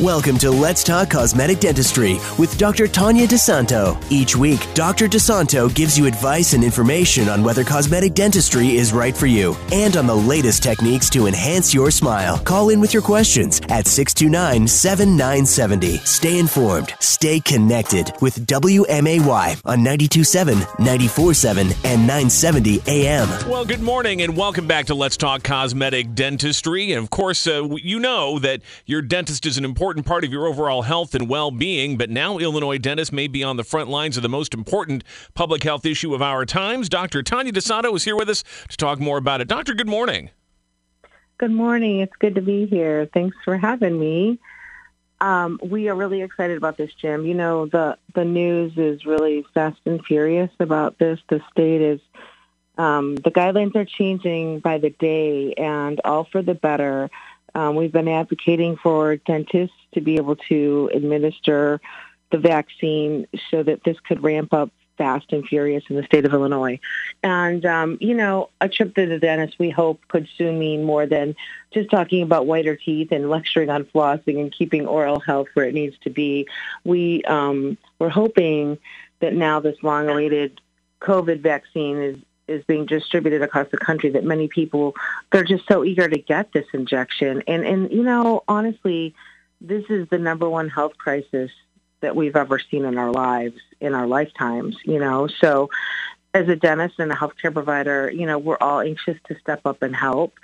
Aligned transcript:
Welcome 0.00 0.38
to 0.38 0.50
Let's 0.50 0.82
Talk 0.82 1.10
Cosmetic 1.10 1.60
Dentistry 1.60 2.14
with 2.38 2.56
Dr. 2.56 2.88
Tanya 2.88 3.26
DeSanto. 3.26 4.02
Each 4.10 4.34
week, 4.34 4.66
Dr. 4.72 5.08
DeSanto 5.08 5.74
gives 5.74 5.98
you 5.98 6.06
advice 6.06 6.54
and 6.54 6.64
information 6.64 7.28
on 7.28 7.44
whether 7.44 7.64
cosmetic 7.64 8.14
dentistry 8.14 8.76
is 8.76 8.94
right 8.94 9.14
for 9.14 9.26
you 9.26 9.54
and 9.72 9.98
on 9.98 10.06
the 10.06 10.16
latest 10.16 10.62
techniques 10.62 11.10
to 11.10 11.26
enhance 11.26 11.74
your 11.74 11.90
smile. 11.90 12.38
Call 12.38 12.70
in 12.70 12.80
with 12.80 12.94
your 12.94 13.02
questions 13.02 13.60
at 13.68 13.86
629 13.86 14.66
7970. 14.66 15.98
Stay 15.98 16.38
informed, 16.38 16.94
stay 17.00 17.38
connected 17.38 18.10
with 18.22 18.46
WMAY 18.46 19.60
on 19.66 19.82
927, 19.82 20.60
947, 20.78 21.66
and 21.84 22.00
970 22.06 22.80
AM. 22.86 23.28
Well, 23.50 23.66
good 23.66 23.82
morning 23.82 24.22
and 24.22 24.34
welcome 24.34 24.66
back 24.66 24.86
to 24.86 24.94
Let's 24.94 25.18
Talk 25.18 25.42
Cosmetic 25.42 26.14
Dentistry. 26.14 26.90
And 26.92 27.02
of 27.02 27.10
course, 27.10 27.46
uh, 27.46 27.68
you 27.82 28.00
know 28.00 28.38
that 28.38 28.62
your 28.86 29.02
dentist 29.02 29.44
is 29.44 29.58
an 29.58 29.66
important 29.66 29.89
part 29.98 30.24
of 30.24 30.32
your 30.32 30.46
overall 30.46 30.82
health 30.82 31.14
and 31.14 31.28
well 31.28 31.50
being, 31.50 31.96
but 31.96 32.10
now 32.10 32.38
Illinois 32.38 32.78
dentists 32.78 33.12
may 33.12 33.26
be 33.26 33.42
on 33.42 33.56
the 33.56 33.64
front 33.64 33.88
lines 33.88 34.16
of 34.16 34.22
the 34.22 34.28
most 34.28 34.54
important 34.54 35.04
public 35.34 35.62
health 35.62 35.84
issue 35.84 36.14
of 36.14 36.22
our 36.22 36.46
times. 36.46 36.88
Dr. 36.88 37.22
Tanya 37.22 37.52
DeSanto 37.52 37.94
is 37.96 38.04
here 38.04 38.16
with 38.16 38.28
us 38.28 38.44
to 38.68 38.76
talk 38.76 39.00
more 39.00 39.18
about 39.18 39.40
it. 39.40 39.48
Doctor, 39.48 39.74
good 39.74 39.88
morning. 39.88 40.30
Good 41.38 41.50
morning. 41.50 42.00
It's 42.00 42.16
good 42.18 42.36
to 42.36 42.42
be 42.42 42.66
here. 42.66 43.08
Thanks 43.12 43.36
for 43.44 43.56
having 43.56 43.98
me. 43.98 44.38
Um, 45.20 45.58
we 45.62 45.88
are 45.88 45.94
really 45.94 46.22
excited 46.22 46.56
about 46.56 46.76
this, 46.76 46.92
Jim. 46.94 47.26
You 47.26 47.34
know, 47.34 47.66
the, 47.66 47.98
the 48.14 48.24
news 48.24 48.72
is 48.76 49.04
really 49.04 49.44
fast 49.52 49.80
and 49.84 50.04
furious 50.04 50.50
about 50.60 50.98
this. 50.98 51.18
The 51.28 51.42
state 51.50 51.82
is 51.82 52.00
um, 52.78 53.16
the 53.16 53.30
guidelines 53.30 53.76
are 53.76 53.84
changing 53.84 54.60
by 54.60 54.78
the 54.78 54.90
day 54.90 55.52
and 55.54 56.00
all 56.04 56.24
for 56.24 56.40
the 56.40 56.54
better. 56.54 57.10
Um, 57.54 57.76
we've 57.76 57.92
been 57.92 58.08
advocating 58.08 58.76
for 58.76 59.16
dentists 59.16 59.76
to 59.94 60.00
be 60.00 60.16
able 60.16 60.36
to 60.48 60.90
administer 60.94 61.80
the 62.30 62.38
vaccine 62.38 63.26
so 63.50 63.62
that 63.62 63.82
this 63.84 63.98
could 64.00 64.22
ramp 64.22 64.52
up 64.52 64.70
fast 64.96 65.32
and 65.32 65.46
furious 65.46 65.82
in 65.88 65.96
the 65.96 66.02
state 66.02 66.26
of 66.26 66.34
Illinois. 66.34 66.78
And, 67.22 67.64
um, 67.64 67.96
you 68.02 68.14
know, 68.14 68.50
a 68.60 68.68
trip 68.68 68.94
to 68.96 69.06
the 69.06 69.18
dentist, 69.18 69.58
we 69.58 69.70
hope, 69.70 70.00
could 70.08 70.28
soon 70.36 70.58
mean 70.58 70.84
more 70.84 71.06
than 71.06 71.34
just 71.72 71.90
talking 71.90 72.22
about 72.22 72.46
whiter 72.46 72.76
teeth 72.76 73.10
and 73.10 73.30
lecturing 73.30 73.70
on 73.70 73.84
flossing 73.84 74.38
and 74.38 74.52
keeping 74.52 74.86
oral 74.86 75.18
health 75.18 75.48
where 75.54 75.64
it 75.64 75.72
needs 75.72 75.96
to 76.02 76.10
be. 76.10 76.46
We, 76.84 77.22
um, 77.24 77.78
we're 77.98 78.10
hoping 78.10 78.76
that 79.20 79.32
now 79.34 79.58
this 79.58 79.76
long-awaited 79.82 80.60
COVID 81.00 81.40
vaccine 81.40 81.96
is 81.96 82.16
is 82.50 82.64
being 82.64 82.86
distributed 82.86 83.42
across 83.42 83.68
the 83.70 83.78
country 83.78 84.10
that 84.10 84.24
many 84.24 84.48
people 84.48 84.94
they're 85.30 85.44
just 85.44 85.66
so 85.66 85.84
eager 85.84 86.08
to 86.08 86.18
get 86.18 86.52
this 86.52 86.66
injection. 86.72 87.42
And 87.46 87.64
and 87.64 87.90
you 87.92 88.02
know 88.02 88.42
honestly 88.48 89.14
this 89.60 89.84
is 89.88 90.08
the 90.08 90.18
number 90.18 90.48
one 90.48 90.68
health 90.68 90.96
crisis 90.98 91.50
that 92.00 92.16
we've 92.16 92.36
ever 92.36 92.58
seen 92.58 92.84
in 92.84 92.98
our 92.98 93.12
lives 93.12 93.60
in 93.80 93.94
our 93.94 94.06
lifetimes 94.06 94.76
you 94.84 94.98
know? 94.98 95.26
So 95.26 95.70
as 96.32 96.48
a 96.48 96.56
dentist 96.56 96.98
and 96.98 97.10
a 97.12 97.14
healthcare 97.14 97.52
provider 97.52 98.10
you 98.10 98.26
know 98.26 98.38
we're 98.38 98.58
all 98.60 98.80
anxious 98.80 99.18
to 99.28 99.38
step 99.38 99.62
up 99.64 99.82
and 99.82 99.94
help. 99.94 100.34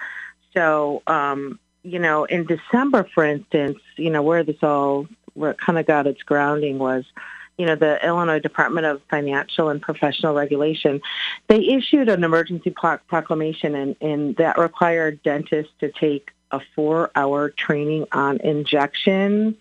So 0.55 1.03
um 1.07 1.59
you 1.83 1.99
know 1.99 2.25
in 2.25 2.47
december 2.47 3.09
for 3.15 3.25
instance 3.25 3.79
you 3.97 4.11
know 4.11 4.23
where 4.23 4.43
this 4.43 4.63
all 4.63 5.07
where 5.35 5.53
it 5.53 5.59
kind 5.59 5.79
of 5.79 5.87
got 5.87 6.07
its 6.07 6.23
grounding 6.23 6.79
was 6.79 7.05
you 7.59 7.67
know, 7.67 7.75
the 7.75 8.05
Illinois 8.05 8.39
Department 8.39 8.87
of 8.87 9.01
Financial 9.11 9.69
and 9.69 9.81
Professional 9.81 10.35
Regulation, 10.35 11.01
they 11.49 11.61
issued 11.69 12.09
an 12.09 12.23
emergency 12.23 12.71
proclamation 12.71 13.75
and, 13.75 13.97
and 14.01 14.37
that 14.37 14.59
required 14.59 15.23
dentists 15.23 15.73
to 15.81 15.91
take 15.91 16.33
a 16.51 16.61
four-hour 16.75 17.51
training 17.51 18.07
on 18.13 18.41
injections. 18.41 19.55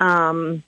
Um, 0.00 0.62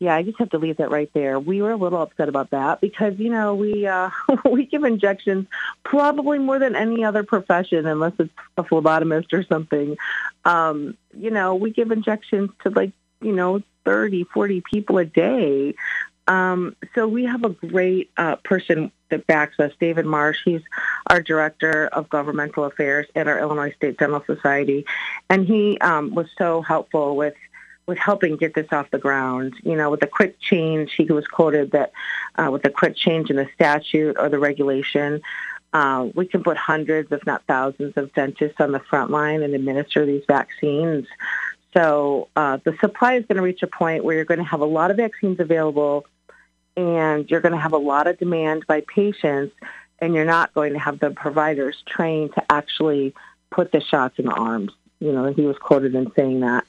yeah, 0.00 0.14
I 0.14 0.22
just 0.22 0.38
have 0.38 0.50
to 0.50 0.58
leave 0.58 0.76
that 0.78 0.90
right 0.90 1.10
there. 1.14 1.40
We 1.40 1.62
were 1.62 1.70
a 1.70 1.76
little 1.76 2.02
upset 2.02 2.28
about 2.28 2.50
that 2.50 2.80
because 2.80 3.14
you 3.18 3.30
know 3.30 3.54
we 3.54 3.86
uh, 3.86 4.10
we 4.50 4.66
give 4.66 4.84
injections 4.84 5.46
probably 5.82 6.38
more 6.38 6.58
than 6.58 6.76
any 6.76 7.04
other 7.04 7.22
profession, 7.22 7.86
unless 7.86 8.12
it's 8.18 8.32
a 8.58 8.64
phlebotomist 8.64 9.32
or 9.32 9.44
something. 9.44 9.96
Um, 10.44 10.96
you 11.16 11.30
know, 11.30 11.54
we 11.54 11.70
give 11.70 11.90
injections 11.90 12.50
to 12.64 12.70
like 12.70 12.92
you 13.20 13.32
know 13.32 13.62
30, 13.84 14.24
40 14.24 14.62
people 14.62 14.98
a 14.98 15.04
day. 15.04 15.74
Um, 16.26 16.74
so 16.94 17.06
we 17.06 17.24
have 17.24 17.44
a 17.44 17.50
great 17.50 18.10
uh, 18.16 18.36
person 18.36 18.90
that 19.10 19.26
backs 19.26 19.60
us, 19.60 19.72
David 19.78 20.06
Marsh. 20.06 20.38
He's 20.44 20.62
our 21.08 21.20
director 21.20 21.86
of 21.88 22.08
governmental 22.08 22.64
affairs 22.64 23.06
at 23.14 23.28
our 23.28 23.38
Illinois 23.38 23.72
State 23.72 23.98
Dental 23.98 24.24
Society, 24.26 24.86
and 25.28 25.46
he 25.46 25.78
um, 25.78 26.14
was 26.14 26.26
so 26.38 26.62
helpful 26.62 27.16
with 27.16 27.34
with 27.86 27.98
helping 27.98 28.36
get 28.36 28.54
this 28.54 28.72
off 28.72 28.90
the 28.90 28.98
ground. 28.98 29.54
You 29.62 29.76
know, 29.76 29.90
with 29.90 30.02
a 30.02 30.06
quick 30.06 30.40
change, 30.40 30.94
he 30.94 31.04
was 31.04 31.26
quoted 31.26 31.72
that 31.72 31.92
uh, 32.36 32.48
with 32.50 32.64
a 32.64 32.70
quick 32.70 32.96
change 32.96 33.28
in 33.28 33.36
the 33.36 33.48
statute 33.54 34.16
or 34.18 34.30
the 34.30 34.38
regulation, 34.38 35.20
uh, 35.74 36.08
we 36.14 36.24
can 36.24 36.42
put 36.42 36.56
hundreds, 36.56 37.12
if 37.12 37.26
not 37.26 37.42
thousands, 37.46 37.92
of 37.96 38.12
dentists 38.14 38.60
on 38.60 38.72
the 38.72 38.80
front 38.80 39.10
line 39.10 39.42
and 39.42 39.54
administer 39.54 40.06
these 40.06 40.22
vaccines. 40.26 41.06
So 41.76 42.28
uh, 42.36 42.58
the 42.64 42.76
supply 42.80 43.14
is 43.14 43.26
going 43.26 43.36
to 43.36 43.42
reach 43.42 43.62
a 43.62 43.66
point 43.66 44.04
where 44.04 44.14
you're 44.14 44.24
going 44.24 44.38
to 44.38 44.44
have 44.44 44.60
a 44.60 44.66
lot 44.66 44.90
of 44.90 44.96
vaccines 44.96 45.40
available 45.40 46.06
and 46.76 47.28
you're 47.30 47.40
going 47.40 47.52
to 47.52 47.58
have 47.58 47.72
a 47.72 47.78
lot 47.78 48.06
of 48.06 48.18
demand 48.18 48.66
by 48.66 48.82
patients 48.82 49.54
and 49.98 50.14
you're 50.14 50.24
not 50.24 50.54
going 50.54 50.72
to 50.72 50.78
have 50.78 51.00
the 51.00 51.10
providers 51.10 51.82
trained 51.86 52.32
to 52.34 52.52
actually 52.52 53.14
put 53.50 53.72
the 53.72 53.80
shots 53.80 54.18
in 54.18 54.26
the 54.26 54.32
arms. 54.32 54.72
You 55.00 55.12
know, 55.12 55.32
he 55.32 55.42
was 55.42 55.56
quoted 55.58 55.94
in 55.94 56.12
saying 56.14 56.40
that. 56.40 56.64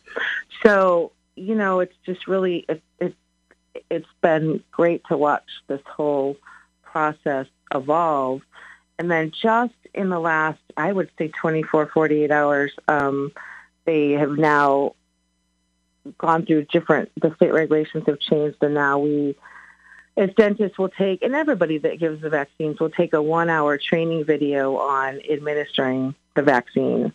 So, 0.64 1.12
you 1.36 1.56
know, 1.56 1.80
it's 1.80 1.96
just 2.06 2.28
really, 2.28 2.66
it, 2.68 2.82
it, 3.00 3.16
it's 3.90 4.08
been 4.22 4.64
great 4.72 5.04
to 5.10 5.18
watch 5.18 5.50
this 5.68 5.82
whole 5.86 6.38
process 6.82 7.48
evolve. 7.74 8.42
And 8.98 9.12
then 9.12 9.32
just 9.32 9.74
in 9.94 10.10
the 10.10 10.20
last, 10.20 10.60
I 10.78 10.92
would 10.92 11.10
say 11.18 11.28
24, 11.28 11.88
48 11.88 12.32
hours, 12.32 12.72
um, 12.88 13.32
they 13.86 14.12
have 14.12 14.38
now 14.38 14.96
gone 16.18 16.46
through 16.46 16.66
different, 16.66 17.12
the 17.20 17.34
state 17.36 17.54
regulations 17.54 18.04
have 18.08 18.20
changed 18.20 18.58
and 18.62 18.74
now 18.74 19.00
we, 19.00 19.36
as 20.18 20.30
dentists 20.36 20.78
will 20.78 20.90
take, 20.90 21.22
and 21.24 21.36
everybody 21.36 21.78
that 21.80 22.00
gives 22.00 22.22
the 22.22 22.30
vaccines 22.30 22.80
will 22.80 22.90
take 22.90 23.14
a 23.14 23.22
one 23.22 23.50
hour 23.50 23.78
training 23.78 24.24
video 24.26 24.78
on 24.78 25.20
administering 25.30 26.16
the 26.36 26.42
vaccine. 26.42 27.12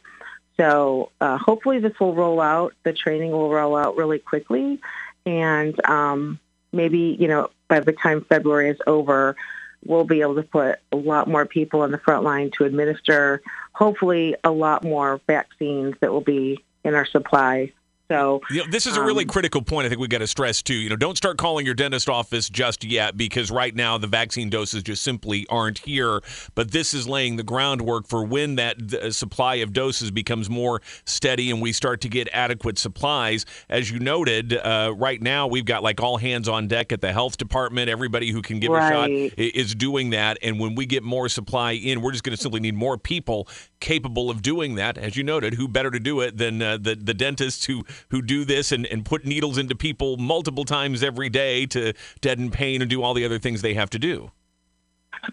So 0.57 1.11
uh, 1.21 1.39
hopefully 1.39 1.79
this 1.79 1.99
will 1.99 2.15
roll 2.15 2.41
out, 2.41 2.75
the 2.83 2.93
training 2.93 3.31
will 3.31 3.51
roll 3.51 3.77
out 3.77 3.97
really 3.97 4.19
quickly 4.19 4.81
and 5.25 5.89
um, 5.89 6.39
maybe, 6.73 7.17
you 7.19 7.29
know, 7.29 7.51
by 7.69 7.81
the 7.81 7.93
time 7.93 8.25
February 8.29 8.71
is 8.71 8.79
over, 8.87 9.37
we'll 9.85 10.05
be 10.05 10.21
able 10.21 10.35
to 10.37 10.43
put 10.43 10.79
a 10.93 10.97
lot 10.97 11.29
more 11.29 11.47
people 11.47 11.83
on 11.83 11.91
the 11.91 11.99
front 11.99 12.23
line 12.23 12.51
to 12.59 12.65
administer, 12.65 13.43
hopefully 13.73 14.37
a 14.45 14.51
lot 14.51 14.85
more 14.85 15.21
vaccines 15.27 15.95
that 16.01 16.13
will 16.13 16.21
be 16.21 16.63
in 16.85 16.95
our 16.95 17.07
supply 17.07 17.73
so 18.11 18.41
you 18.51 18.59
know, 18.59 18.71
this 18.71 18.87
is 18.87 18.97
a 18.97 19.03
really 19.03 19.23
um, 19.23 19.29
critical 19.29 19.63
point. 19.63 19.87
I 19.87 19.89
think 19.89 20.01
we 20.01 20.09
got 20.09 20.19
to 20.19 20.27
stress 20.27 20.63
too. 20.63 20.75
You 20.75 20.91
know, 20.91 20.97
don't 20.97 21.17
start 21.17 21.39
calling 21.39 21.65
your 21.65 21.77
dentist 21.77 22.09
office 22.09 22.51
just 22.51 22.83
yet 22.83 23.17
because 23.17 23.53
right 23.53 23.75
now 23.75 23.99
the 23.99 24.09
vaccine 24.09 24.51
doses 24.51 24.83
just 24.83 25.03
simply 25.03 25.47
aren't 25.49 25.79
here. 25.79 26.21
But 26.57 26.73
this 26.73 26.93
is 26.93 27.07
laying 27.07 27.37
the 27.37 27.45
groundwork 27.45 28.09
for 28.09 28.25
when 28.25 28.57
that 28.57 28.95
uh, 28.95 29.13
supply 29.13 29.57
of 29.57 29.73
doses 29.73 30.11
becomes 30.11 30.51
more 30.51 30.83
steady 31.05 31.53
and 31.53 31.63
we 31.63 31.73
start 31.73 32.01
to 32.01 32.09
get 32.09 32.29
adequate 32.33 32.79
supplies. 32.79 33.47
As 33.69 33.93
you 33.93 34.01
noted, 34.01 34.57
uh, 34.57 34.93
right 34.97 35.23
now 35.23 35.47
we've 35.47 35.65
got 35.65 35.85
like 35.85 36.01
all 36.01 36.17
hands 36.17 36.49
on 36.49 36.67
deck 36.67 36.91
at 36.91 37.01
the 37.01 37.13
health 37.13 37.37
department. 37.37 37.89
Everybody 37.89 38.33
who 38.33 38.43
can 38.43 38.59
give 38.59 38.73
right. 38.73 38.91
a 38.91 39.29
shot 39.29 39.39
is 39.39 39.73
doing 39.77 40.11
that. 40.11 40.37
And 40.43 40.59
when 40.59 40.75
we 40.75 40.85
get 40.85 41.05
more 41.05 41.29
supply 41.29 41.73
in, 41.73 42.01
we're 42.01 42.13
just 42.13 42.25
going 42.25 42.37
to 42.37 42.43
simply 42.43 42.59
need 42.59 42.75
more 42.75 42.99
people 42.99 43.47
capable 43.79 44.31
of 44.31 44.43
doing 44.43 44.75
that. 44.75 44.99
As 44.99 45.17
you 45.17 45.23
noted, 45.23 45.55
who 45.55 45.69
better 45.69 45.93
to 45.93 46.01
do 46.01 46.21
it 46.21 46.37
than 46.37 46.61
uh, 46.61 46.77
the 46.77 46.97
the 46.97 47.15
dentists 47.15 47.65
who 47.67 47.85
who 48.09 48.23
do 48.23 48.45
this 48.45 48.73
and, 48.73 48.87
and 48.87 49.05
put 49.05 49.25
needles 49.25 49.59
into 49.59 49.75
people 49.75 50.17
multiple 50.17 50.65
times 50.65 51.03
every 51.03 51.29
day 51.29 51.67
to 51.67 51.93
deaden 52.21 52.51
pain 52.51 52.81
and 52.81 52.91
do 52.91 53.03
all 53.03 53.15
the 53.15 53.25
other 53.25 53.39
things 53.39 53.63
they 53.63 53.75
have 53.75 53.91
to 53.91 53.99
do. 53.99 54.31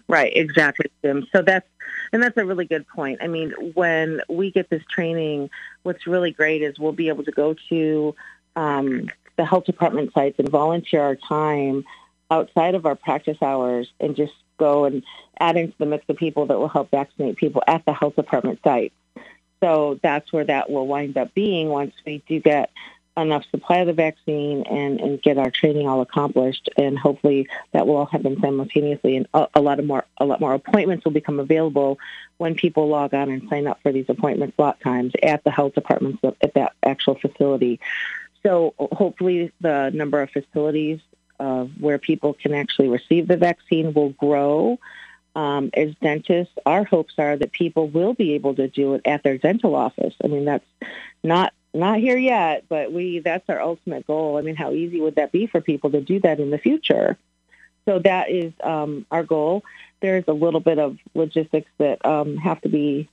Right, 0.08 0.32
exactly, 0.36 0.90
Jim. 1.02 1.26
So 1.32 1.42
that's 1.42 1.66
and 2.12 2.22
that's 2.22 2.36
a 2.36 2.44
really 2.44 2.64
good 2.64 2.86
point. 2.88 3.18
I 3.22 3.26
mean, 3.26 3.52
when 3.74 4.20
we 4.28 4.50
get 4.50 4.70
this 4.70 4.82
training, 4.90 5.50
what's 5.82 6.06
really 6.06 6.30
great 6.30 6.62
is 6.62 6.78
we'll 6.78 6.92
be 6.92 7.08
able 7.08 7.24
to 7.24 7.32
go 7.32 7.54
to 7.68 8.14
um, 8.56 9.08
the 9.36 9.44
health 9.44 9.64
department 9.64 10.12
sites 10.12 10.38
and 10.38 10.48
volunteer 10.48 11.02
our 11.02 11.16
time 11.16 11.84
outside 12.30 12.74
of 12.74 12.86
our 12.86 12.94
practice 12.94 13.38
hours 13.42 13.90
and 14.00 14.16
just 14.16 14.32
go 14.58 14.84
and 14.84 15.02
add 15.38 15.56
into 15.56 15.74
the 15.78 15.86
mix 15.86 16.04
of 16.08 16.16
people 16.16 16.46
that 16.46 16.58
will 16.58 16.68
help 16.68 16.90
vaccinate 16.90 17.36
people 17.36 17.62
at 17.66 17.84
the 17.84 17.92
health 17.92 18.16
department 18.16 18.58
sites. 18.64 18.94
So 19.60 19.98
that's 20.02 20.32
where 20.32 20.44
that 20.44 20.70
will 20.70 20.86
wind 20.86 21.16
up 21.16 21.34
being 21.34 21.68
once 21.68 21.94
we 22.06 22.22
do 22.28 22.40
get 22.40 22.70
enough 23.16 23.44
supply 23.50 23.78
of 23.78 23.86
the 23.86 23.92
vaccine 23.92 24.62
and, 24.62 25.00
and 25.00 25.20
get 25.20 25.38
our 25.38 25.50
training 25.50 25.88
all 25.88 26.00
accomplished. 26.00 26.68
And 26.76 26.98
hopefully 26.98 27.48
that 27.72 27.86
will 27.86 27.96
all 27.96 28.06
happen 28.06 28.40
simultaneously. 28.40 29.16
And 29.16 29.26
a, 29.34 29.48
a 29.54 29.60
lot 29.60 29.78
of 29.78 29.86
more, 29.86 30.04
a 30.18 30.24
lot 30.24 30.40
more 30.40 30.54
appointments 30.54 31.04
will 31.04 31.12
become 31.12 31.40
available 31.40 31.98
when 32.36 32.54
people 32.54 32.88
log 32.88 33.14
on 33.14 33.30
and 33.30 33.48
sign 33.48 33.66
up 33.66 33.80
for 33.82 33.92
these 33.92 34.08
appointment 34.08 34.54
slot 34.54 34.80
times 34.80 35.12
at 35.22 35.42
the 35.44 35.50
health 35.50 35.74
departments 35.74 36.22
at 36.22 36.54
that 36.54 36.74
actual 36.82 37.16
facility. 37.16 37.80
So 38.44 38.74
hopefully 38.78 39.52
the 39.60 39.90
number 39.92 40.22
of 40.22 40.30
facilities 40.30 41.00
uh, 41.40 41.64
where 41.64 41.98
people 41.98 42.34
can 42.34 42.54
actually 42.54 42.88
receive 42.88 43.28
the 43.28 43.36
vaccine 43.36 43.92
will 43.92 44.10
grow. 44.10 44.78
Um, 45.34 45.70
as 45.74 45.94
dentists, 46.02 46.54
our 46.66 46.82
hopes 46.84 47.14
are 47.18 47.36
that 47.36 47.52
people 47.52 47.88
will 47.88 48.12
be 48.12 48.32
able 48.32 48.54
to 48.56 48.66
do 48.66 48.94
it 48.94 49.02
at 49.04 49.22
their 49.22 49.38
dental 49.38 49.76
office. 49.76 50.14
I 50.24 50.26
mean, 50.26 50.44
that's 50.44 50.66
not 51.22 51.52
not 51.74 51.98
here 51.98 52.16
yet, 52.16 52.64
but 52.68 52.92
we 52.92 53.20
that's 53.20 53.48
our 53.48 53.60
ultimate 53.60 54.06
goal. 54.06 54.36
I 54.36 54.40
mean, 54.40 54.56
how 54.56 54.72
easy 54.72 55.00
would 55.00 55.16
that 55.16 55.30
be 55.30 55.46
for 55.46 55.60
people 55.60 55.90
to 55.90 56.00
do 56.00 56.18
that 56.20 56.40
in 56.40 56.50
the 56.50 56.58
future? 56.58 57.16
So 57.84 57.98
that 58.00 58.30
is 58.30 58.52
um, 58.62 59.06
our 59.10 59.22
goal. 59.22 59.64
There's 60.00 60.24
a 60.28 60.32
little 60.32 60.60
bit 60.60 60.78
of 60.78 60.98
logistics 61.14 61.70
that 61.78 62.04
um, 62.04 62.36
have 62.36 62.60
to 62.62 62.68
be 62.68 63.08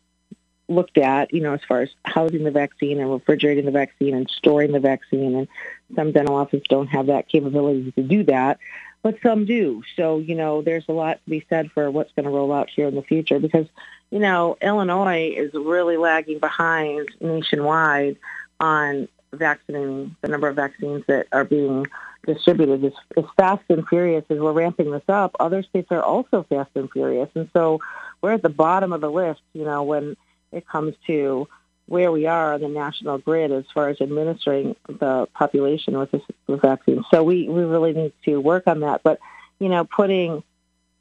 looked 0.67 0.97
at, 0.97 1.33
you 1.33 1.41
know, 1.41 1.53
as 1.53 1.61
far 1.67 1.81
as 1.81 1.89
housing 2.03 2.43
the 2.43 2.51
vaccine 2.51 2.99
and 2.99 3.11
refrigerating 3.11 3.65
the 3.65 3.71
vaccine 3.71 4.15
and 4.15 4.29
storing 4.29 4.71
the 4.71 4.79
vaccine. 4.79 5.35
And 5.35 5.47
some 5.95 6.11
dental 6.11 6.35
offices 6.35 6.65
don't 6.67 6.87
have 6.87 7.07
that 7.07 7.29
capability 7.29 7.91
to 7.91 8.03
do 8.03 8.23
that, 8.23 8.59
but 9.05 9.21
some 9.21 9.45
do. 9.45 9.83
So, 9.95 10.17
you 10.17 10.33
know, 10.33 10.63
there's 10.63 10.85
a 10.89 10.91
lot 10.91 11.23
to 11.23 11.29
be 11.29 11.45
said 11.47 11.69
for 11.73 11.91
what's 11.91 12.11
going 12.13 12.23
to 12.23 12.31
roll 12.31 12.51
out 12.51 12.71
here 12.71 12.87
in 12.87 12.95
the 12.95 13.03
future 13.03 13.39
because, 13.39 13.67
you 14.09 14.17
know, 14.17 14.57
Illinois 14.63 15.31
is 15.37 15.53
really 15.53 15.95
lagging 15.95 16.39
behind 16.39 17.09
nationwide 17.21 18.17
on 18.59 19.07
vaccinating 19.31 20.15
the 20.21 20.27
number 20.27 20.47
of 20.47 20.55
vaccines 20.55 21.03
that 21.07 21.27
are 21.31 21.43
being 21.43 21.85
distributed 22.25 22.83
as, 22.83 22.93
as 23.15 23.25
fast 23.37 23.61
and 23.69 23.87
furious 23.87 24.25
as 24.31 24.39
we're 24.39 24.51
ramping 24.51 24.89
this 24.89 25.07
up. 25.07 25.35
Other 25.39 25.61
states 25.61 25.89
are 25.91 26.01
also 26.01 26.41
fast 26.49 26.71
and 26.73 26.91
furious. 26.91 27.29
And 27.35 27.47
so 27.53 27.81
we're 28.23 28.33
at 28.33 28.41
the 28.41 28.49
bottom 28.49 28.91
of 28.91 29.01
the 29.01 29.11
list, 29.11 29.41
you 29.53 29.65
know, 29.65 29.83
when 29.83 30.17
it 30.51 30.67
comes 30.67 30.95
to 31.05 31.47
where 31.87 32.11
we 32.11 32.25
are 32.25 32.53
on 32.53 32.61
the 32.61 32.67
national 32.67 33.19
grid 33.19 33.51
as 33.51 33.65
far 33.73 33.89
as 33.89 34.01
administering 34.01 34.75
the 34.87 35.27
population 35.33 35.97
with 35.97 36.11
this 36.11 36.21
vaccine. 36.47 37.03
So 37.11 37.23
we, 37.23 37.47
we 37.47 37.63
really 37.63 37.93
need 37.93 38.13
to 38.25 38.37
work 38.37 38.63
on 38.67 38.79
that. 38.79 39.01
But, 39.03 39.19
you 39.59 39.69
know, 39.69 39.85
putting 39.85 40.43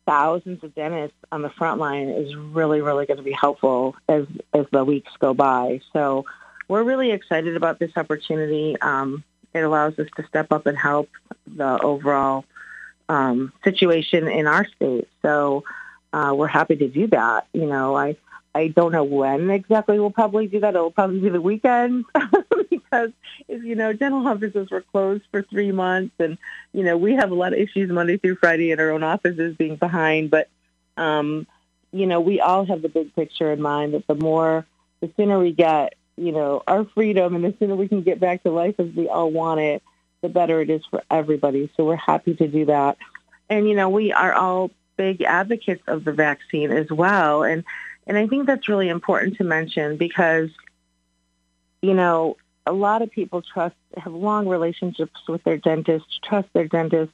thousands 0.07 0.63
of 0.63 0.75
dentists 0.75 1.17
on 1.33 1.41
the 1.41 1.49
front 1.49 1.81
line 1.81 2.11
is 2.11 2.37
really, 2.37 2.83
really 2.83 3.07
going 3.07 3.17
to 3.17 3.23
be 3.23 3.33
helpful 3.33 3.97
as, 4.09 4.27
as 4.53 4.67
the 4.71 4.85
weeks 4.85 5.11
go 5.19 5.33
by. 5.33 5.81
So 5.95 6.27
we're 6.69 6.83
really 6.83 7.11
excited 7.11 7.57
about 7.57 7.79
this 7.79 7.93
opportunity. 7.97 8.77
Um, 8.81 9.25
it 9.55 9.61
allows 9.61 9.99
us 9.99 10.09
to 10.17 10.27
step 10.27 10.53
up 10.53 10.67
and 10.67 10.77
help 10.77 11.09
the 11.47 11.81
overall 11.81 12.45
um, 13.09 13.53
situation 13.63 14.29
in 14.29 14.47
our 14.47 14.67
state. 14.77 15.09
So 15.23 15.65
uh, 16.13 16.35
we're 16.37 16.47
happy 16.47 16.77
to 16.77 16.89
do 16.89 17.07
that. 17.09 17.47
You 17.53 17.67
know, 17.67 17.97
I 17.97 18.17
I 18.55 18.69
don't 18.69 18.93
know 18.93 19.05
when 19.05 19.51
exactly 19.51 19.99
we'll 19.99 20.11
probably 20.11 20.47
do 20.47 20.61
that. 20.61 20.75
It'll 20.75 20.91
probably 20.91 21.19
be 21.19 21.29
the 21.29 21.41
weekend 21.41 22.05
because, 22.71 23.11
you 23.49 23.75
know, 23.75 23.93
dental 23.93 24.27
offices 24.27 24.71
were 24.71 24.83
closed 24.83 25.25
for 25.33 25.43
three 25.43 25.73
months, 25.73 26.15
and 26.21 26.39
you 26.73 26.85
know 26.85 26.97
we 26.97 27.15
have 27.15 27.33
a 27.33 27.35
lot 27.35 27.53
of 27.53 27.59
issues 27.59 27.91
Monday 27.91 28.17
through 28.17 28.37
Friday 28.37 28.71
in 28.71 28.79
our 28.79 28.91
own 28.91 29.03
offices 29.03 29.57
being 29.57 29.77
behind. 29.77 30.31
But 30.31 30.49
um, 30.97 31.47
you 31.93 32.07
know, 32.07 32.21
we 32.21 32.41
all 32.41 32.65
have 32.67 32.83
the 32.83 32.89
big 32.89 33.15
picture 33.15 33.53
in 33.53 33.61
mind 33.61 33.95
that 33.95 34.07
the 34.07 34.15
more, 34.15 34.67
the 35.01 35.11
sooner 35.17 35.39
we 35.39 35.53
get, 35.53 35.95
you 36.17 36.33
know, 36.33 36.63
our 36.67 36.85
freedom, 36.85 37.35
and 37.35 37.45
the 37.45 37.55
sooner 37.59 37.75
we 37.75 37.89
can 37.89 38.03
get 38.03 38.21
back 38.21 38.45
to 38.45 38.51
life 38.51 38.77
as 38.79 38.93
we 38.95 39.09
all 39.09 39.31
want 39.31 39.61
it, 39.61 39.83
the 40.21 40.29
better 40.29 40.61
it 40.61 40.71
is 40.71 40.83
for 40.91 41.03
everybody. 41.11 41.71
So 41.77 41.85
we're 41.85 41.97
happy 41.97 42.35
to 42.37 42.47
do 42.47 42.67
that. 42.67 42.99
And 43.51 43.69
you 43.69 43.75
know, 43.75 43.89
we 43.89 44.13
are 44.13 44.33
all 44.33 44.71
big 44.97 45.23
advocates 45.23 45.83
of 45.89 46.05
the 46.05 46.13
vaccine 46.13 46.71
as 46.71 46.89
well, 46.91 47.43
and 47.43 47.65
and 48.07 48.17
I 48.17 48.27
think 48.27 48.47
that's 48.47 48.69
really 48.69 48.89
important 48.89 49.37
to 49.39 49.45
mention 49.45 49.97
because, 49.97 50.51
you 51.83 51.95
know, 51.95 52.37
a 52.67 52.73
lot 52.73 53.03
of 53.03 53.11
people 53.11 53.43
trust, 53.43 53.77
have 53.97 54.13
long 54.13 54.49
relationships 54.49 55.21
with 55.29 55.43
their 55.45 55.59
dentist, 55.59 56.07
trust 56.23 56.49
their 56.53 56.69
dentist. 56.69 57.13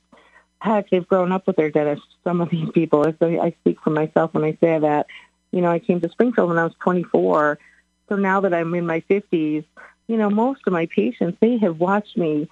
Heck, 0.60 0.90
they've 0.90 1.06
grown 1.06 1.32
up 1.32 1.46
with 1.46 1.56
their 1.56 1.70
dentist. 1.70 2.02
Some 2.22 2.40
of 2.40 2.50
these 2.50 2.70
people, 2.70 3.06
I 3.20 3.54
speak 3.60 3.80
for 3.80 3.90
myself 3.90 4.34
when 4.34 4.44
I 4.44 4.56
say 4.60 4.78
that. 4.78 5.06
You 5.52 5.60
know, 5.60 5.70
I 5.70 5.78
came 5.78 6.00
to 6.00 6.08
Springfield 6.08 6.48
when 6.48 6.58
I 6.58 6.64
was 6.64 6.74
24. 6.80 7.58
So 8.08 8.16
now 8.16 8.40
that 8.40 8.54
I'm 8.54 8.74
in 8.74 8.86
my 8.86 9.00
50s, 9.08 9.64
you 10.06 10.16
know, 10.16 10.30
most 10.30 10.62
of 10.66 10.72
my 10.72 10.86
patients, 10.86 11.38
they 11.40 11.56
have 11.58 11.78
watched 11.78 12.16
me 12.16 12.48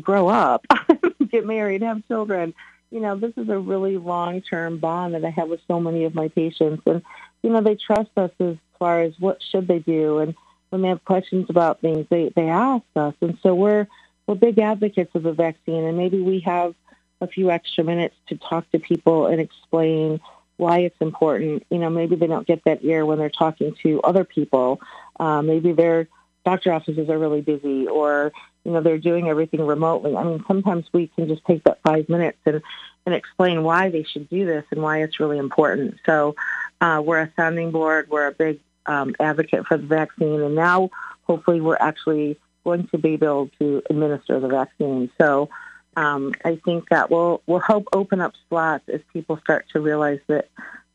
grow 0.00 0.28
up, 0.28 0.66
get 1.30 1.46
married, 1.46 1.82
have 1.82 2.06
children. 2.08 2.54
You 2.90 3.00
know, 3.00 3.16
this 3.16 3.32
is 3.36 3.48
a 3.48 3.58
really 3.58 3.98
long-term 3.98 4.78
bond 4.78 5.14
that 5.14 5.24
I 5.24 5.30
have 5.30 5.48
with 5.48 5.60
so 5.66 5.80
many 5.80 6.04
of 6.04 6.14
my 6.14 6.28
patients. 6.28 6.82
And 6.86 7.02
you 7.44 7.50
know, 7.50 7.60
they 7.60 7.74
trust 7.74 8.10
us 8.16 8.30
as 8.40 8.56
far 8.78 9.02
as 9.02 9.12
what 9.20 9.42
should 9.42 9.68
they 9.68 9.78
do, 9.78 10.18
and 10.18 10.34
when 10.70 10.80
they 10.80 10.88
have 10.88 11.04
questions 11.04 11.46
about 11.50 11.82
things, 11.82 12.06
they 12.08 12.32
they 12.34 12.48
ask 12.48 12.84
us, 12.96 13.14
and 13.20 13.38
so 13.42 13.54
we're 13.54 13.86
we're 14.26 14.34
big 14.34 14.58
advocates 14.58 15.14
of 15.14 15.24
the 15.24 15.34
vaccine, 15.34 15.84
and 15.84 15.98
maybe 15.98 16.20
we 16.22 16.40
have 16.40 16.74
a 17.20 17.26
few 17.26 17.50
extra 17.50 17.84
minutes 17.84 18.16
to 18.28 18.36
talk 18.36 18.68
to 18.70 18.78
people 18.78 19.26
and 19.26 19.40
explain 19.42 20.20
why 20.56 20.78
it's 20.80 20.96
important. 21.00 21.64
You 21.70 21.78
know, 21.78 21.90
maybe 21.90 22.16
they 22.16 22.26
don't 22.26 22.46
get 22.46 22.64
that 22.64 22.82
ear 22.82 23.04
when 23.04 23.18
they're 23.18 23.28
talking 23.28 23.74
to 23.82 24.00
other 24.00 24.24
people. 24.24 24.80
Uh, 25.20 25.42
maybe 25.42 25.72
their 25.72 26.08
doctor 26.46 26.72
offices 26.72 27.10
are 27.10 27.18
really 27.18 27.42
busy, 27.42 27.86
or 27.86 28.32
you 28.64 28.72
know, 28.72 28.80
they're 28.80 28.96
doing 28.96 29.28
everything 29.28 29.66
remotely. 29.66 30.16
I 30.16 30.24
mean, 30.24 30.42
sometimes 30.48 30.86
we 30.94 31.08
can 31.08 31.28
just 31.28 31.44
take 31.44 31.64
that 31.64 31.82
five 31.82 32.08
minutes 32.08 32.38
and 32.46 32.62
and 33.06 33.14
explain 33.14 33.62
why 33.62 33.90
they 33.90 34.02
should 34.02 34.30
do 34.30 34.46
this 34.46 34.64
and 34.70 34.80
why 34.82 35.02
it's 35.02 35.20
really 35.20 35.36
important. 35.36 35.98
So 36.06 36.36
uh, 36.80 37.02
we're 37.04 37.20
a 37.20 37.32
sounding 37.36 37.70
board. 37.70 38.08
We're 38.10 38.26
a 38.26 38.32
big 38.32 38.60
um, 38.86 39.14
advocate 39.20 39.66
for 39.66 39.76
the 39.76 39.86
vaccine, 39.86 40.40
and 40.40 40.54
now 40.54 40.90
hopefully 41.22 41.60
we're 41.60 41.78
actually 41.80 42.38
going 42.64 42.86
to 42.88 42.98
be 42.98 43.10
able 43.10 43.50
to 43.58 43.82
administer 43.90 44.40
the 44.40 44.48
vaccine. 44.48 45.10
So 45.18 45.48
um, 45.96 46.34
I 46.44 46.56
think 46.64 46.88
that 46.88 47.10
will 47.10 47.42
will 47.46 47.60
help 47.60 47.86
open 47.92 48.20
up 48.20 48.34
slots 48.48 48.88
as 48.88 49.00
people 49.12 49.38
start 49.38 49.66
to 49.72 49.80
realize 49.80 50.20
that 50.26 50.48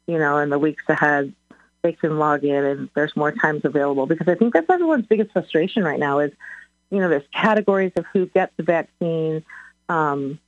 you 0.08 0.18
know 0.18 0.38
in 0.38 0.50
the 0.50 0.60
weeks 0.60 0.84
ahead 0.88 1.34
they 1.82 1.94
can 1.94 2.20
log 2.20 2.44
in 2.44 2.64
and 2.66 2.90
there's 2.94 3.16
more 3.16 3.32
times 3.32 3.62
available 3.64 4.06
because 4.06 4.28
I 4.28 4.36
think 4.36 4.54
that's 4.54 4.70
everyone's 4.70 5.06
biggest 5.06 5.32
frustration 5.32 5.84
right 5.84 6.00
now 6.00 6.20
is 6.20 6.32
you 6.90 7.00
know 7.00 7.08
there's 7.08 7.28
categories 7.34 7.94
of 7.96 8.06
who 8.12 8.26
gets 8.28 8.52
the 8.58 8.64
vaccine. 8.64 9.44
Um, 9.88 10.40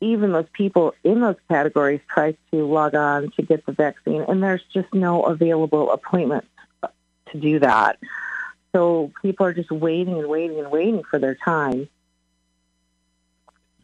even 0.00 0.32
those 0.32 0.48
people 0.52 0.94
in 1.04 1.20
those 1.20 1.36
categories 1.48 2.00
try 2.08 2.36
to 2.52 2.66
log 2.66 2.94
on 2.94 3.30
to 3.32 3.42
get 3.42 3.64
the 3.66 3.72
vaccine, 3.72 4.22
and 4.22 4.42
there's 4.42 4.62
just 4.72 4.92
no 4.92 5.22
available 5.22 5.90
appointments 5.90 6.48
to 7.32 7.38
do 7.38 7.58
that. 7.60 7.98
So 8.72 9.10
people 9.22 9.46
are 9.46 9.54
just 9.54 9.70
waiting 9.70 10.18
and 10.18 10.28
waiting 10.28 10.58
and 10.58 10.70
waiting 10.70 11.02
for 11.02 11.18
their 11.18 11.34
time. 11.34 11.88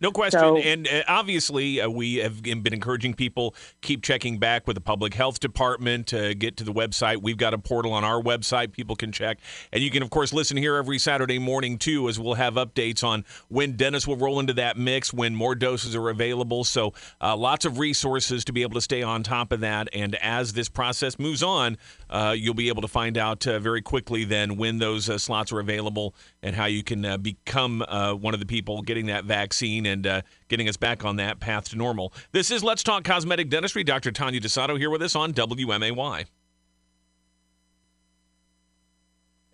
No 0.02 0.11
question. 0.11 0.40
So, 0.40 0.56
and 0.56 0.88
uh, 0.88 1.04
obviously, 1.06 1.80
uh, 1.80 1.88
we 1.88 2.16
have 2.16 2.42
been 2.42 2.75
encouraging 2.75 3.14
people 3.14 3.54
keep 3.82 4.02
checking 4.02 4.37
back 4.37 4.66
with 4.66 4.75
the 4.75 4.80
public 4.80 5.14
health 5.14 5.38
department. 5.38 6.12
Uh, 6.12 6.35
get 6.35 6.56
to 6.56 6.64
the 6.64 6.73
website. 6.73 7.23
We've 7.23 7.37
got 7.37 7.54
a 7.54 7.59
portal 7.59 7.92
on 7.92 8.02
our 8.02 8.21
website 8.21 8.73
people 8.73 8.97
can 8.97 9.12
check. 9.12 9.38
And 9.73 9.80
you 9.80 9.92
can, 9.92 10.02
of 10.02 10.11
course, 10.11 10.32
listen 10.32 10.56
here 10.56 10.75
every 10.75 10.99
Saturday 10.99 11.38
morning, 11.38 11.78
too, 11.78 12.09
as 12.09 12.18
we'll 12.18 12.35
have 12.35 12.54
updates 12.54 13.04
on 13.04 13.25
when 13.47 13.76
Dennis 13.76 14.04
will 14.04 14.16
roll 14.16 14.40
into 14.40 14.54
that 14.54 14.76
mix, 14.76 15.14
when 15.14 15.37
more 15.37 15.54
doses 15.54 15.94
are 15.94 16.09
available. 16.09 16.64
So 16.64 16.94
uh, 17.21 17.37
lots 17.37 17.64
of 17.64 17.78
resources 17.78 18.44
to 18.47 18.52
be 18.52 18.62
able 18.62 18.75
to 18.75 18.80
stay 18.80 19.04
on 19.04 19.23
top 19.23 19.52
of 19.52 19.61
that. 19.61 19.88
And 19.92 20.16
as 20.16 20.54
this 20.54 20.68
process 20.68 21.16
moves 21.21 21.44
on, 21.44 21.78
uh, 22.11 22.35
you'll 22.37 22.54
be 22.54 22.66
able 22.66 22.82
to 22.82 22.88
find 22.88 23.16
out 23.16 23.47
uh, 23.47 23.61
very 23.61 23.82
quickly 23.82 24.25
then 24.25 24.56
when 24.56 24.78
those 24.78 25.23
slots 25.23 25.52
are 25.52 25.61
available 25.61 26.16
and 26.42 26.56
how 26.56 26.64
you 26.64 26.82
can 26.82 27.23
become 27.23 27.85
one 27.88 28.35
of 28.35 28.40
the 28.40 28.47
people 28.47 28.82
getting 28.82 29.06
that 29.06 29.26
vaccine 29.26 29.92
and 29.93 30.07
uh, 30.07 30.23
getting 30.49 30.69
us 30.69 30.77
back 30.77 31.05
on 31.05 31.17
that 31.17 31.39
path 31.39 31.69
to 31.71 31.77
normal. 31.77 32.13
This 32.33 32.51
is 32.51 32.65
Let's 32.65 32.83
Talk 32.83 33.05
Cosmetic 33.05 33.49
Dentistry. 33.49 33.85
Dr. 33.85 34.11
Tanya 34.11 34.41
DeSanto 34.41 34.77
here 34.79 34.91
with 34.91 35.03
us 35.03 35.15
on 35.15 35.33
WMAY. 35.33 36.27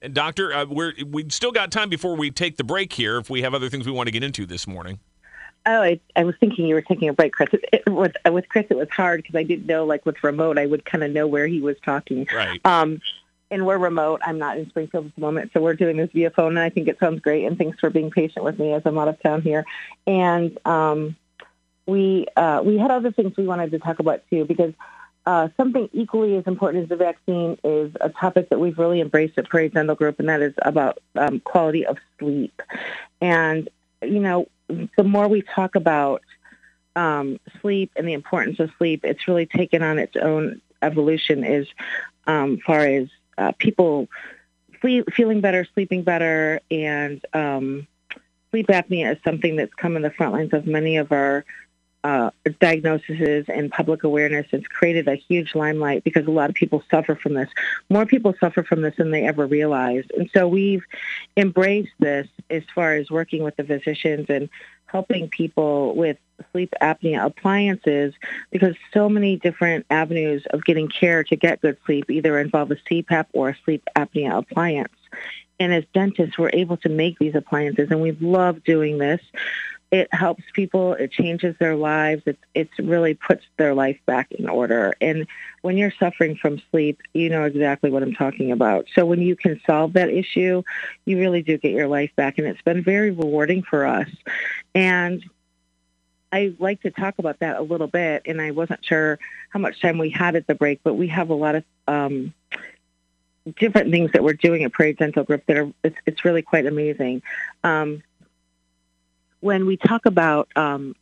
And 0.00 0.14
doctor, 0.14 0.52
uh, 0.52 0.64
we're 0.64 0.92
we 1.04 1.28
still 1.28 1.50
got 1.50 1.73
time 1.73 1.88
before 1.90 2.16
we 2.16 2.30
take 2.30 2.57
the 2.57 2.64
break 2.64 2.92
here. 2.92 3.18
If 3.18 3.28
we 3.28 3.42
have 3.42 3.52
other 3.52 3.68
things 3.68 3.85
we 3.85 3.92
want 3.92 4.07
to 4.07 4.12
get 4.12 4.23
into 4.23 4.47
this 4.47 4.66
morning. 4.66 5.00
Oh, 5.66 5.83
I, 5.83 6.00
I 6.14 6.25
was 6.25 6.37
thinking 6.38 6.66
you 6.66 6.75
were 6.75 6.83
taking 6.83 7.09
a 7.09 7.12
break, 7.12 7.33
Chris. 7.33 7.49
It, 7.52 7.64
it, 7.73 7.92
with, 7.92 8.14
with 8.30 8.49
Chris, 8.49 8.66
it 8.71 8.76
was 8.76 8.88
hard 8.90 9.23
because 9.23 9.35
I 9.35 9.42
didn't 9.42 9.66
know, 9.66 9.85
like 9.85 10.07
with 10.07 10.23
remote, 10.23 10.57
I 10.57 10.66
would 10.66 10.85
kind 10.85 11.02
of 11.02 11.11
know 11.11 11.26
where 11.26 11.47
he 11.47 11.61
was 11.61 11.76
talking. 11.85 12.26
Right. 12.33 12.64
Um, 12.64 13.00
and 13.50 13.66
we're 13.66 13.78
remote. 13.78 14.20
I'm 14.24 14.38
not 14.38 14.58
in 14.58 14.68
Springfield 14.68 15.06
at 15.06 15.14
the 15.14 15.20
moment, 15.20 15.52
so 15.52 15.60
we're 15.60 15.74
doing 15.74 15.96
this 15.96 16.10
via 16.12 16.30
phone, 16.30 16.56
and 16.56 16.60
I 16.60 16.70
think 16.70 16.88
it 16.88 16.98
sounds 16.98 17.20
great. 17.20 17.44
And 17.44 17.56
thanks 17.56 17.78
for 17.80 17.90
being 17.90 18.10
patient 18.10 18.44
with 18.44 18.58
me 18.58 18.72
as 18.72 18.82
I'm 18.84 18.98
out 18.98 19.08
of 19.08 19.20
town 19.22 19.42
here. 19.42 19.64
And 20.06 20.58
um, 20.66 21.16
we 21.86 22.26
uh, 22.36 22.62
we 22.64 22.78
had 22.78 22.90
other 22.90 23.10
things 23.10 23.36
we 23.36 23.46
wanted 23.46 23.70
to 23.70 23.78
talk 23.78 23.98
about 23.98 24.22
too, 24.30 24.44
because 24.44 24.74
uh, 25.26 25.48
something 25.56 25.88
equally 25.92 26.36
as 26.36 26.46
important 26.46 26.84
as 26.84 26.88
the 26.88 26.96
vaccine 26.96 27.58
is 27.64 27.92
a 28.00 28.10
topic 28.10 28.50
that 28.50 28.58
we've 28.58 28.78
really 28.78 29.00
embraced 29.00 29.38
at 29.38 29.48
Prairie 29.48 29.68
Dental 29.68 29.94
Group, 29.94 30.18
and 30.20 30.28
that 30.28 30.42
is 30.42 30.54
about 30.62 30.98
um, 31.16 31.40
quality 31.40 31.86
of 31.86 31.98
sleep. 32.18 32.62
And 33.20 33.68
you 34.02 34.20
know, 34.20 34.48
the 34.68 35.04
more 35.04 35.28
we 35.28 35.42
talk 35.42 35.74
about 35.74 36.22
um, 36.96 37.38
sleep 37.60 37.92
and 37.96 38.06
the 38.06 38.12
importance 38.12 38.60
of 38.60 38.70
sleep, 38.78 39.04
it's 39.04 39.26
really 39.26 39.46
taken 39.46 39.82
on 39.82 39.98
its 39.98 40.16
own 40.16 40.60
evolution 40.82 41.44
as 41.44 41.66
um, 42.26 42.58
far 42.64 42.80
as 42.80 43.08
uh, 43.38 43.52
people 43.59 44.09
feeling 44.80 45.40
better, 45.40 45.66
sleeping 45.75 46.02
better, 46.02 46.61
and 46.71 47.25
um, 47.33 47.87
sleep 48.50 48.66
apnea 48.68 49.12
is 49.16 49.18
something 49.25 49.57
that's 49.57 49.75
come 49.75 49.97
in 49.97 50.02
the 50.02 50.11
front 50.11 50.33
lines 50.33 50.52
of 50.52 50.66
many 50.66 50.97
of 50.97 51.11
our 51.12 51.45
uh, 52.04 52.30
diagnoses 52.61 53.47
and 53.49 53.71
public 53.71 54.04
awareness. 54.04 54.47
It's 54.52 54.66
created 54.68 55.09
a 55.09 55.16
huge 55.16 55.54
limelight 55.54 56.04
because 56.04 56.26
a 56.26 56.30
lot 56.30 56.49
of 56.49 56.54
people 56.54 56.83
suffer 56.90 57.16
from 57.16 57.35
this. 57.35 57.49
More 57.90 58.07
people 58.07 58.35
suffer 58.38 58.62
from 58.62 58.83
this 58.83 58.95
than 58.97 59.11
they 59.11 59.26
ever 59.26 59.47
realized. 59.47 60.12
And 60.16 60.30
so 60.33 60.47
we've 60.47 60.85
embraced 61.37 61.92
this 61.99 62.28
as 62.50 62.62
far 62.75 62.95
as 62.95 63.11
working 63.11 63.42
with 63.42 63.57
the 63.57 63.64
physicians 63.64 64.26
and 64.28 64.49
helping 64.88 65.28
people 65.28 65.95
with 65.95 66.16
sleep 66.52 66.73
apnea 66.80 67.25
appliances 67.25 68.14
because 68.50 68.75
so 68.92 69.09
many 69.09 69.37
different 69.37 69.87
avenues 69.90 70.45
of 70.50 70.64
getting 70.64 70.88
care 70.88 71.25
to 71.25 71.37
get 71.37 71.61
good 71.61 71.76
sleep 71.85 72.11
either 72.11 72.38
involve 72.38 72.71
a 72.71 72.76
CPAP 72.76 73.26
or 73.33 73.50
a 73.50 73.57
sleep 73.64 73.83
apnea 73.97 74.37
appliance. 74.37 74.95
And 75.61 75.73
as 75.73 75.85
dentists, 75.92 76.38
we're 76.38 76.50
able 76.52 76.76
to 76.78 76.88
make 76.88 77.18
these 77.18 77.35
appliances, 77.35 77.90
and 77.90 78.00
we 78.00 78.12
love 78.12 78.62
doing 78.62 78.99
this 78.99 79.21
it 79.90 80.12
helps 80.12 80.42
people 80.52 80.92
it 80.95 81.11
changes 81.11 81.57
their 81.59 81.75
lives 81.75 82.23
it 82.26 82.38
it 82.54 82.68
really 82.78 83.14
puts 83.14 83.45
their 83.57 83.75
life 83.75 83.99
back 84.07 84.30
in 84.33 84.49
order. 84.49 84.95
And 85.00 85.26
when 85.62 85.76
you're 85.76 85.92
suffering 85.99 86.37
from 86.37 86.61
sleep 86.71 87.00
you 87.14 87.30
know 87.30 87.45
exactly 87.45 87.90
what 87.90 88.02
i'm 88.02 88.14
talking 88.14 88.52
about. 88.52 88.87
So 88.95 89.07
when 89.07 89.21
you 89.21 89.37
can 89.37 89.61
solve 89.66 89.95
that 89.95 90.11
issue 90.11 90.62
you 91.04 91.18
really 91.18 91.42
do 91.42 91.59
get 91.59 91.73
your 91.73 91.88
life 91.88 92.11
back 92.16 92.38
and 92.38 92.47
it's 92.47 92.62
been 92.62 92.83
very 92.83 93.11
rewarding 93.11 93.62
for 93.62 93.87
us. 93.87 94.09
And 94.75 95.25
I 96.33 96.54
like 96.59 96.83
to 96.83 96.90
talk 96.90 97.18
about 97.18 97.38
that 97.40 97.57
a 97.57 97.62
little 97.62 97.87
bit, 97.87 98.23
and 98.26 98.40
I 98.40 98.50
wasn't 98.50 98.85
sure 98.85 99.18
how 99.50 99.61
much 99.61 99.80
time 99.80 99.99
we 99.99 100.11
had 100.11 100.37
at 100.37 100.47
the 100.47 100.54
break, 100.54 100.80
but 100.83 100.95
we 100.95 101.09
have 101.09 101.30
a 101.30 101.35
lot 101.35 101.54
of 101.54 101.64
um, 101.87 102.35
different 103.57 103.90
things 103.90 104.12
that 104.12 104.23
we're 104.23 104.35
doing 104.35 104.64
at 104.64 104.73
Prairie 104.73 104.92
Dental 104.92 105.25
Group 105.25 105.45
that 105.47 105.57
are 105.57 105.73
it's, 105.83 105.97
it's 106.07 106.25
really 106.25 106.42
quite 106.42 106.66
amazing. 106.66 107.23
Um, 107.64 108.02
when 109.40 109.66
we 109.66 109.76
talk 109.76 110.07
about, 110.07 110.49
um, 110.57 110.95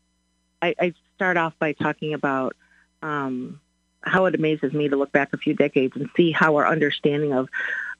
I, 0.60 0.74
I, 0.78 0.94
start 1.14 1.38
off 1.38 1.54
by 1.58 1.72
talking 1.72 2.12
about 2.12 2.54
um, 3.00 3.58
how 4.02 4.26
it 4.26 4.34
amazes 4.34 4.74
me 4.74 4.88
to 4.88 4.96
look 4.96 5.12
back 5.12 5.32
a 5.32 5.38
few 5.38 5.54
decades 5.54 5.96
and 5.96 6.10
see 6.14 6.30
how 6.30 6.56
our 6.56 6.66
understanding 6.66 7.32
of 7.32 7.48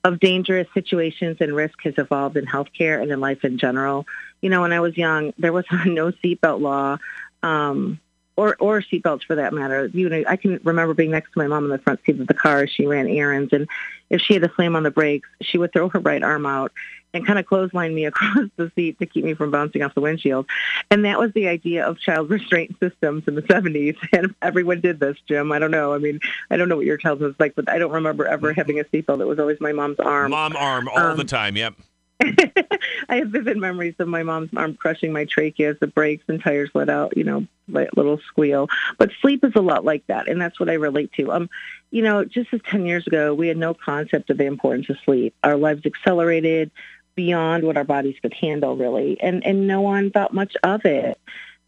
of 0.05 0.21
dangerous 0.21 0.69
situations 0.73 1.39
and 1.41 1.57
risk 1.57 1.81
has 1.83 1.95
evolved 1.99 2.37
in 2.37 2.47
healthcare 2.47 3.03
and 3.03 3.11
in 3.11 3.19
life 3.19 3.45
in 3.45 3.59
general. 3.59 4.07
You 4.41 4.51
know, 4.51 4.61
when 4.61 4.73
I 4.73 4.81
was 4.81 4.97
young, 4.97 5.33
there 5.39 5.53
was 5.53 5.65
no 5.87 6.13
seatbelt 6.13 6.61
law. 6.61 6.99
Um, 7.43 7.99
or 8.37 8.57
or 8.61 8.81
seatbelts 8.83 9.25
for 9.25 9.35
that 9.35 9.53
matter. 9.53 9.87
You 9.93 10.09
know, 10.09 10.25
I 10.29 10.37
can 10.37 10.61
remember 10.63 10.95
being 10.95 11.11
next 11.11 11.33
to 11.33 11.39
my 11.39 11.47
mom 11.47 11.65
in 11.65 11.71
the 11.71 11.79
front 11.79 12.01
seat 12.05 12.21
of 12.21 12.27
the 12.27 12.35
car 12.35 12.63
as 12.63 12.71
she 12.71 12.87
ran 12.87 13.09
errands, 13.09 13.53
and 13.53 13.67
if 14.11 14.21
she 14.21 14.35
had 14.35 14.43
to 14.43 14.53
slam 14.55 14.77
on 14.77 14.83
the 14.83 14.91
brakes, 14.91 15.29
she 15.43 15.59
would 15.59 15.73
throw 15.73 15.89
her 15.89 15.99
right 15.99 16.23
arm 16.23 16.47
out 16.47 16.73
and 17.17 17.27
kind 17.27 17.39
of 17.39 17.47
clothesline 17.47 17.95
me 17.95 18.05
across 18.07 18.49
the 18.57 18.71
seat 18.75 18.99
to 18.99 19.07
keep 19.07 19.25
me 19.25 19.35
from 19.35 19.51
bouncing 19.51 19.83
off 19.83 19.95
the 19.95 20.01
windshield. 20.01 20.47
And 20.91 21.05
that 21.05 21.19
was 21.19 21.33
the 21.33 21.49
idea 21.49 21.85
of 21.85 21.99
child 21.99 22.31
restraint 22.31 22.77
systems 22.79 23.25
in 23.27 23.35
the 23.35 23.43
70s. 23.43 23.97
And 24.17 24.35
everyone 24.41 24.81
did 24.81 25.01
this, 25.01 25.17
Jim. 25.27 25.53
I 25.53 25.59
don't 25.59 25.71
know. 25.71 25.93
I 25.93 25.99
mean, 25.99 26.21
I 26.51 26.57
don't 26.57 26.69
know 26.69 26.77
what 26.77 26.87
your 26.87 26.97
childhood 26.97 27.29
was 27.29 27.41
like, 27.41 27.55
but 27.55 27.69
I 27.69 27.79
don't 27.79 27.93
remember 27.93 28.27
ever 28.27 28.53
having 28.53 28.81
a 28.81 28.85
seatbelt. 28.85 29.21
It 29.21 29.27
was 29.27 29.39
always 29.39 29.61
my 29.61 29.73
mom's 29.73 29.99
arm. 29.99 30.31
Mom 30.31 30.57
arm 30.57 30.89
all 30.89 30.99
um, 30.99 31.17
the 31.17 31.25
time. 31.25 31.57
Yep. 31.57 31.75
I 33.09 33.17
have 33.17 33.29
vivid 33.29 33.57
memories 33.57 33.95
of 33.99 34.09
my 34.09 34.23
mom's 34.23 34.51
arm 34.57 34.75
crushing 34.75 35.13
my 35.13 35.25
trachea 35.25 35.71
as 35.71 35.79
the 35.81 35.87
brakes 35.87 36.25
and 36.29 36.43
tires 36.43 36.71
let 36.75 36.89
out, 36.89 37.17
you 37.17 37.25
know, 37.25 37.47
like 37.69 37.91
little 37.97 38.19
squeal. 38.27 38.69
But 38.99 39.11
sleep 39.21 39.45
is 39.45 39.53
a 39.55 39.61
lot 39.61 39.85
like 39.85 40.07
that, 40.07 40.29
and 40.29 40.41
that's 40.41 40.59
what 40.59 40.71
I 40.71 40.75
relate 40.75 41.13
to. 41.15 41.33
Um, 41.33 41.51
you 41.91 42.03
know, 42.03 42.25
just 42.25 42.53
as 42.53 42.61
10 42.69 42.87
years 42.87 43.07
ago, 43.07 43.35
we 43.35 43.49
had 43.49 43.57
no 43.57 43.75
concept 43.75 44.31
of 44.31 44.39
the 44.39 44.47
importance 44.47 44.89
of 44.89 44.97
sleep. 45.05 45.35
Our 45.43 45.57
lives 45.57 45.85
accelerated 45.85 46.71
beyond 47.15 47.65
what 47.65 47.77
our 47.77 47.85
bodies 47.85 48.17
could 48.21 48.35
handle, 48.35 48.77
really, 48.77 49.21
and 49.21 49.45
and 49.45 49.67
no 49.67 49.81
one 49.81 50.11
thought 50.11 50.35
much 50.35 50.55
of 50.63 50.85
it 50.85 51.19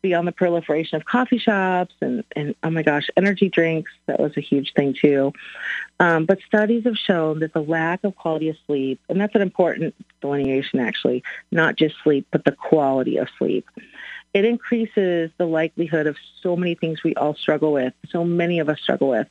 beyond 0.02 0.28
the 0.28 0.32
proliferation 0.32 0.96
of 0.96 1.04
coffee 1.04 1.38
shops 1.38 1.94
and, 2.00 2.24
and 2.36 2.54
oh 2.62 2.70
my 2.70 2.82
gosh, 2.82 3.08
energy 3.16 3.48
drinks. 3.48 3.90
That 4.06 4.20
was 4.20 4.36
a 4.36 4.40
huge 4.40 4.72
thing 4.74 4.94
too. 4.94 5.32
Um, 6.00 6.26
but 6.26 6.38
studies 6.46 6.84
have 6.84 6.96
shown 6.96 7.40
that 7.40 7.52
the 7.52 7.62
lack 7.62 8.04
of 8.04 8.16
quality 8.16 8.48
of 8.48 8.56
sleep, 8.66 9.00
and 9.08 9.20
that's 9.20 9.34
an 9.34 9.42
important 9.42 9.94
delineation 10.20 10.80
actually, 10.80 11.24
not 11.50 11.76
just 11.76 11.96
sleep, 12.02 12.26
but 12.30 12.44
the 12.44 12.52
quality 12.52 13.16
of 13.16 13.28
sleep. 13.38 13.68
It 14.34 14.44
increases 14.44 15.30
the 15.38 15.46
likelihood 15.46 16.06
of 16.06 16.16
so 16.42 16.54
many 16.54 16.74
things 16.74 17.02
we 17.02 17.14
all 17.14 17.34
struggle 17.34 17.72
with, 17.72 17.94
so 18.10 18.24
many 18.24 18.58
of 18.58 18.68
us 18.68 18.80
struggle 18.80 19.08
with. 19.08 19.26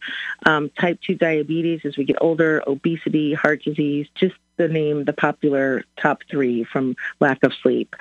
Um, 0.46 0.70
type 0.72 1.00
2 1.02 1.16
diabetes 1.16 1.82
as 1.86 1.98
we 1.98 2.04
get 2.04 2.18
older, 2.20 2.64
obesity, 2.68 3.34
heart 3.34 3.64
disease, 3.64 4.08
just 4.16 4.36
the 4.58 4.68
name 4.68 5.06
the 5.06 5.14
popular 5.14 5.84
top 5.98 6.22
three 6.30 6.64
from 6.64 6.96
lack 7.20 7.44
of 7.44 7.54
sleep. 7.54 7.96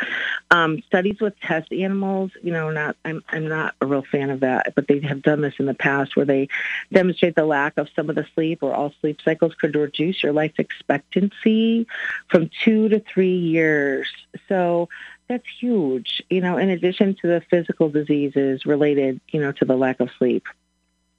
Um, 0.51 0.83
studies 0.87 1.21
with 1.21 1.39
test 1.41 1.73
animals, 1.73 2.33
you 2.43 2.53
know, 2.53 2.71
not 2.71 2.97
I'm 3.05 3.23
I'm 3.29 3.49
not 3.49 3.75
a 3.81 3.87
real 3.87 4.03
fan 4.03 4.31
of 4.31 4.41
that, 4.41 4.75
but 4.75 4.89
they 4.89 5.01
have 5.01 5.23
done 5.23 5.41
this 5.41 5.55
in 5.59 5.67
the 5.67 5.75
past 5.75 6.17
where 6.17 6.27
they 6.27 6.49
demonstrate 6.93 7.37
the 7.37 7.45
lack 7.45 7.77
of 7.79 7.89
some 7.95 8.11
of 8.11 8.17
the 8.17 8.27
sleep 8.35 8.63
or 8.63 8.75
all 8.75 8.93
sleep 9.01 9.21
cycles 9.25 9.55
could 9.55 9.75
reduce 9.75 10.23
your 10.23 10.33
life 10.33 10.55
expectancy 10.59 11.87
from 12.29 12.51
two 12.65 12.89
to 12.89 13.01
three 13.01 13.37
years. 13.37 14.09
So 14.49 14.89
that's 15.29 15.47
huge, 15.61 16.23
you 16.31 16.41
know, 16.41 16.57
in 16.57 16.71
addition 16.71 17.17
to 17.23 17.27
the 17.27 17.43
physical 17.51 17.89
diseases 17.89 18.65
related, 18.65 19.21
you 19.29 19.41
know, 19.41 19.53
to 19.53 19.65
the 19.65 19.77
lack 19.77 20.01
of 20.01 20.11
sleep 20.19 20.45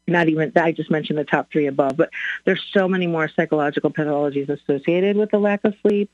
not 0.08 0.30
even 0.30 0.52
I 0.56 0.72
just 0.72 0.90
mentioned 0.90 1.20
the 1.20 1.26
top 1.26 1.52
three 1.52 1.68
above, 1.68 1.98
but 1.98 2.10
there's 2.46 2.64
so 2.72 2.88
many 2.88 3.08
more 3.08 3.28
psychological 3.28 3.92
pathologies 3.92 4.50
associated 4.50 5.18
with 5.18 5.32
the 5.32 5.40
lack 5.40 5.64
of 5.66 5.76
sleep. 5.82 6.10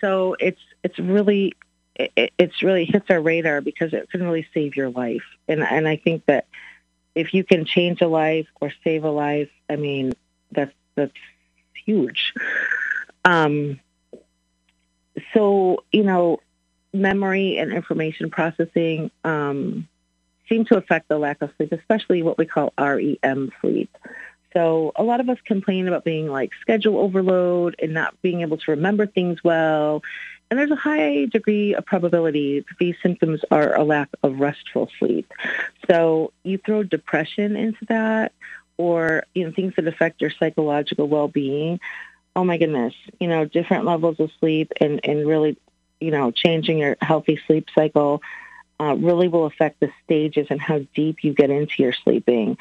So 0.00 0.36
it's 0.40 0.60
it's 0.82 0.98
really 0.98 1.54
it, 1.94 2.32
it's 2.38 2.62
really 2.62 2.84
hits 2.84 3.06
our 3.10 3.20
radar 3.20 3.60
because 3.60 3.92
it 3.92 4.10
can 4.10 4.22
really 4.22 4.46
save 4.52 4.76
your 4.76 4.90
life. 4.90 5.24
And 5.46 5.62
and 5.62 5.86
I 5.86 5.96
think 5.96 6.26
that 6.26 6.46
if 7.14 7.32
you 7.32 7.44
can 7.44 7.64
change 7.64 8.00
a 8.00 8.08
life 8.08 8.48
or 8.60 8.72
save 8.82 9.04
a 9.04 9.10
life, 9.10 9.50
I 9.68 9.76
mean 9.76 10.12
that's 10.50 10.74
that's 10.96 11.12
huge. 11.84 12.34
Um, 13.24 13.80
so 15.34 15.84
you 15.92 16.02
know, 16.02 16.40
memory 16.92 17.58
and 17.58 17.72
information 17.72 18.30
processing. 18.30 19.10
Um, 19.24 19.86
seem 20.50 20.66
to 20.66 20.76
affect 20.76 21.08
the 21.08 21.18
lack 21.18 21.40
of 21.40 21.50
sleep, 21.56 21.72
especially 21.72 22.22
what 22.22 22.36
we 22.36 22.44
call 22.44 22.74
REM 22.78 23.52
sleep. 23.60 23.96
So 24.52 24.92
a 24.96 25.04
lot 25.04 25.20
of 25.20 25.28
us 25.28 25.38
complain 25.44 25.86
about 25.86 26.04
being 26.04 26.28
like 26.28 26.50
schedule 26.60 26.98
overload 26.98 27.76
and 27.80 27.94
not 27.94 28.20
being 28.20 28.40
able 28.40 28.58
to 28.58 28.70
remember 28.72 29.06
things 29.06 29.42
well. 29.44 30.02
And 30.50 30.58
there's 30.58 30.72
a 30.72 30.76
high 30.76 31.26
degree 31.26 31.74
of 31.74 31.86
probability 31.86 32.60
that 32.60 32.78
these 32.80 32.96
symptoms 33.02 33.42
are 33.52 33.76
a 33.76 33.84
lack 33.84 34.08
of 34.24 34.40
restful 34.40 34.90
sleep. 34.98 35.32
So 35.88 36.32
you 36.42 36.58
throw 36.58 36.82
depression 36.82 37.56
into 37.56 37.84
that 37.88 38.32
or 38.76 39.24
you 39.34 39.44
know 39.44 39.52
things 39.52 39.74
that 39.76 39.86
affect 39.86 40.20
your 40.20 40.30
psychological 40.30 41.06
well-being. 41.06 41.78
Oh 42.34 42.44
my 42.44 42.58
goodness, 42.58 42.94
you 43.20 43.28
know, 43.28 43.44
different 43.44 43.84
levels 43.84 44.18
of 44.18 44.30
sleep 44.40 44.72
and 44.80 45.00
and 45.04 45.28
really, 45.28 45.56
you 46.00 46.10
know, 46.10 46.32
changing 46.32 46.78
your 46.78 46.96
healthy 47.00 47.38
sleep 47.46 47.68
cycle 47.72 48.20
uh, 48.80 48.94
really 48.94 49.28
will 49.28 49.44
affect 49.44 49.80
the 49.80 49.92
stages 50.04 50.46
and 50.48 50.60
how 50.60 50.80
deep 50.94 51.22
you 51.22 51.34
get 51.34 51.50
into 51.50 51.82
your 51.82 51.92
sleeping. 51.92 52.56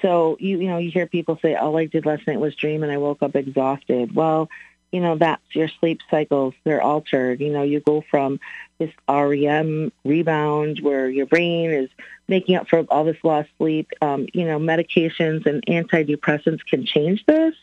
So 0.00 0.38
you 0.40 0.58
you 0.58 0.68
know 0.68 0.78
you 0.78 0.90
hear 0.90 1.06
people 1.06 1.38
say 1.42 1.54
all 1.54 1.76
I 1.76 1.84
did 1.84 2.06
last 2.06 2.26
night 2.26 2.40
was 2.40 2.54
dream 2.54 2.82
and 2.82 2.90
I 2.90 2.96
woke 2.96 3.22
up 3.22 3.36
exhausted. 3.36 4.14
Well, 4.14 4.48
you 4.90 5.00
know 5.00 5.16
that's 5.16 5.42
your 5.52 5.68
sleep 5.68 6.00
cycles 6.10 6.54
they're 6.64 6.80
altered. 6.80 7.40
You 7.40 7.52
know 7.52 7.62
you 7.62 7.80
go 7.80 8.02
from 8.10 8.40
this 8.78 8.90
REM 9.06 9.92
rebound 10.04 10.80
where 10.80 11.08
your 11.10 11.26
brain 11.26 11.70
is 11.70 11.90
making 12.26 12.56
up 12.56 12.68
for 12.68 12.80
all 12.88 13.04
this 13.04 13.22
lost 13.22 13.50
sleep. 13.58 13.90
Um, 14.00 14.26
you 14.32 14.46
know 14.46 14.58
medications 14.58 15.44
and 15.44 15.64
antidepressants 15.66 16.64
can 16.64 16.86
change 16.86 17.26
this. 17.26 17.54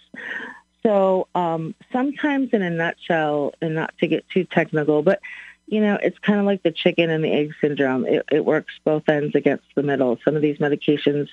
So 0.84 1.28
um, 1.34 1.74
sometimes, 1.92 2.52
in 2.54 2.62
a 2.62 2.70
nutshell, 2.70 3.54
and 3.62 3.76
not 3.76 3.98
to 3.98 4.08
get 4.08 4.30
too 4.30 4.44
technical, 4.46 5.02
but 5.02 5.20
you 5.68 5.82
know, 5.82 6.00
it's 6.02 6.18
kind 6.20 6.40
of 6.40 6.46
like 6.46 6.64
the 6.64 6.72
chicken 6.72 7.10
and 7.10 7.24
the 7.24 7.32
egg 7.32 7.54
syndrome. 7.60 8.06
It, 8.06 8.26
it 8.32 8.46
works 8.46 8.74
both 8.84 9.08
ends 9.10 9.36
against 9.36 9.66
the 9.76 9.84
middle. 9.84 10.18
Some 10.24 10.36
of 10.36 10.42
these 10.42 10.58
medications, 10.58 11.28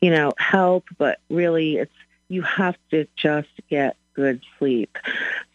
you 0.00 0.10
know, 0.10 0.32
help, 0.38 0.86
but 0.98 1.20
really 1.28 1.76
it's 1.76 1.92
you 2.28 2.42
have 2.42 2.76
to 2.90 3.06
just 3.16 3.48
get 3.68 3.96
good 4.14 4.40
sleep. 4.58 4.98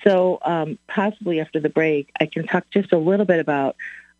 So 0.03 0.39
um, 0.43 0.77
possibly 0.87 1.41
after 1.41 1.59
the 1.59 1.69
break, 1.69 2.11
I 2.19 2.27
can 2.27 2.45
talk 2.45 2.65
just 2.69 2.93
a 2.93 2.97
little 2.97 3.25
bit 3.25 3.39
about 3.39 3.75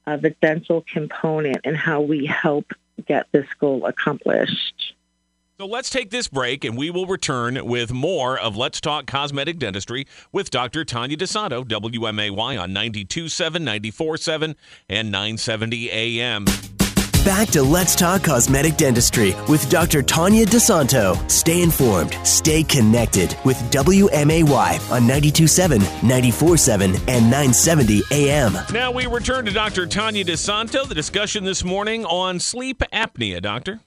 uh, 0.08 0.18
the 0.18 0.32
dental 0.42 0.84
component 0.92 1.60
and 1.64 1.78
how 1.78 2.02
we 2.02 2.26
help 2.26 2.74
get 3.06 3.28
this 3.32 3.48
goal 3.60 3.86
accomplished. 3.86 4.96
So 5.62 5.68
let's 5.68 5.92
take 5.92 6.10
this 6.10 6.28
break 6.28 6.66
and 6.66 6.76
we 6.76 6.90
will 6.90 7.06
return 7.06 7.64
with 7.68 7.94
more 7.94 8.36
of 8.36 8.58
Let's 8.58 8.82
Talk 8.82 9.06
Cosmetic 9.06 9.60
Dentistry 9.60 10.08
with 10.32 10.50
Dr. 10.50 10.84
Tanya 10.84 11.16
DeSanto, 11.16 11.64
WMAY 11.64 12.60
on 12.60 12.72
92.7, 12.72 13.58
94.7, 13.64 14.56
and 14.90 15.12
970 15.12 15.92
AM. 15.92 16.46
Back 17.24 17.50
to 17.50 17.62
Let's 17.62 17.96
Talk 17.96 18.24
Cosmetic 18.24 18.76
Dentistry 18.76 19.36
with 19.48 19.70
Dr. 19.70 20.02
Tanya 20.02 20.48
DeSanto. 20.48 21.30
Stay 21.30 21.62
informed, 21.62 22.18
stay 22.24 22.64
connected 22.64 23.38
with 23.46 23.58
WMAY 23.70 24.92
on 24.92 25.04
92.7, 25.04 25.78
94.7, 25.78 26.82
and 27.08 27.26
970 27.26 28.02
AM. 28.10 28.58
Now 28.74 28.92
we 28.92 29.06
return 29.06 29.46
to 29.46 29.52
Dr. 29.52 29.86
Tanya 29.86 30.26
DeSanto. 30.26 30.88
The 30.88 30.96
discussion 30.96 31.44
this 31.44 31.64
morning 31.64 32.04
on 32.06 32.40
sleep 32.40 32.80
apnea, 32.92 33.40
Doctor. 33.40 33.82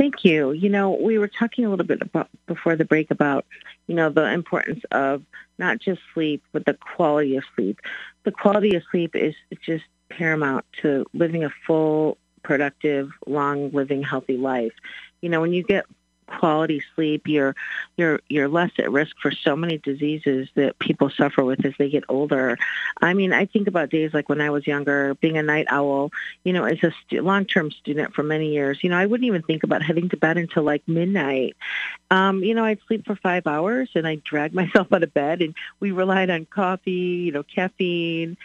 Thank 0.00 0.24
you. 0.24 0.52
You 0.52 0.70
know, 0.70 0.92
we 0.92 1.18
were 1.18 1.28
talking 1.28 1.66
a 1.66 1.68
little 1.68 1.84
bit 1.84 2.00
about 2.00 2.30
before 2.46 2.74
the 2.74 2.86
break 2.86 3.10
about, 3.10 3.44
you 3.86 3.94
know, 3.94 4.08
the 4.08 4.32
importance 4.32 4.82
of 4.92 5.22
not 5.58 5.78
just 5.78 6.00
sleep, 6.14 6.42
but 6.52 6.64
the 6.64 6.72
quality 6.72 7.36
of 7.36 7.44
sleep. 7.54 7.80
The 8.24 8.32
quality 8.32 8.74
of 8.76 8.82
sleep 8.90 9.14
is 9.14 9.34
just 9.62 9.84
paramount 10.08 10.64
to 10.80 11.04
living 11.12 11.44
a 11.44 11.50
full, 11.66 12.16
productive, 12.42 13.10
long 13.26 13.72
living, 13.72 14.02
healthy 14.02 14.38
life. 14.38 14.72
You 15.20 15.28
know, 15.28 15.42
when 15.42 15.52
you 15.52 15.62
get 15.62 15.84
quality 16.30 16.82
sleep, 16.94 17.26
you're 17.26 17.54
you're 17.96 18.20
you're 18.28 18.48
less 18.48 18.70
at 18.78 18.90
risk 18.90 19.16
for 19.20 19.30
so 19.30 19.56
many 19.56 19.78
diseases 19.78 20.48
that 20.54 20.78
people 20.78 21.10
suffer 21.10 21.44
with 21.44 21.64
as 21.64 21.74
they 21.78 21.88
get 21.88 22.04
older. 22.08 22.58
I 23.00 23.14
mean, 23.14 23.32
I 23.32 23.46
think 23.46 23.68
about 23.68 23.90
days 23.90 24.14
like 24.14 24.28
when 24.28 24.40
I 24.40 24.50
was 24.50 24.66
younger, 24.66 25.14
being 25.14 25.36
a 25.36 25.42
night 25.42 25.66
owl. 25.68 26.10
You 26.44 26.52
know, 26.52 26.64
as 26.64 26.82
a 26.82 26.92
stu- 27.04 27.22
long-term 27.22 27.70
student 27.72 28.14
for 28.14 28.22
many 28.22 28.52
years, 28.52 28.82
you 28.82 28.90
know, 28.90 28.96
I 28.96 29.06
wouldn't 29.06 29.26
even 29.26 29.42
think 29.42 29.64
about 29.64 29.82
heading 29.82 30.08
to 30.10 30.16
bed 30.16 30.38
until 30.38 30.62
like 30.62 30.86
midnight. 30.86 31.56
Um, 32.10 32.42
you 32.42 32.54
know, 32.54 32.64
I'd 32.64 32.80
sleep 32.86 33.06
for 33.06 33.16
five 33.16 33.46
hours 33.46 33.90
and 33.94 34.06
I'd 34.06 34.24
drag 34.24 34.54
myself 34.60 34.92
out 34.92 35.02
of 35.02 35.12
bed, 35.12 35.42
and 35.42 35.54
we 35.80 35.90
relied 35.92 36.30
on 36.30 36.46
coffee, 36.46 36.90
you 36.90 37.32
know, 37.32 37.42
caffeine 37.42 38.36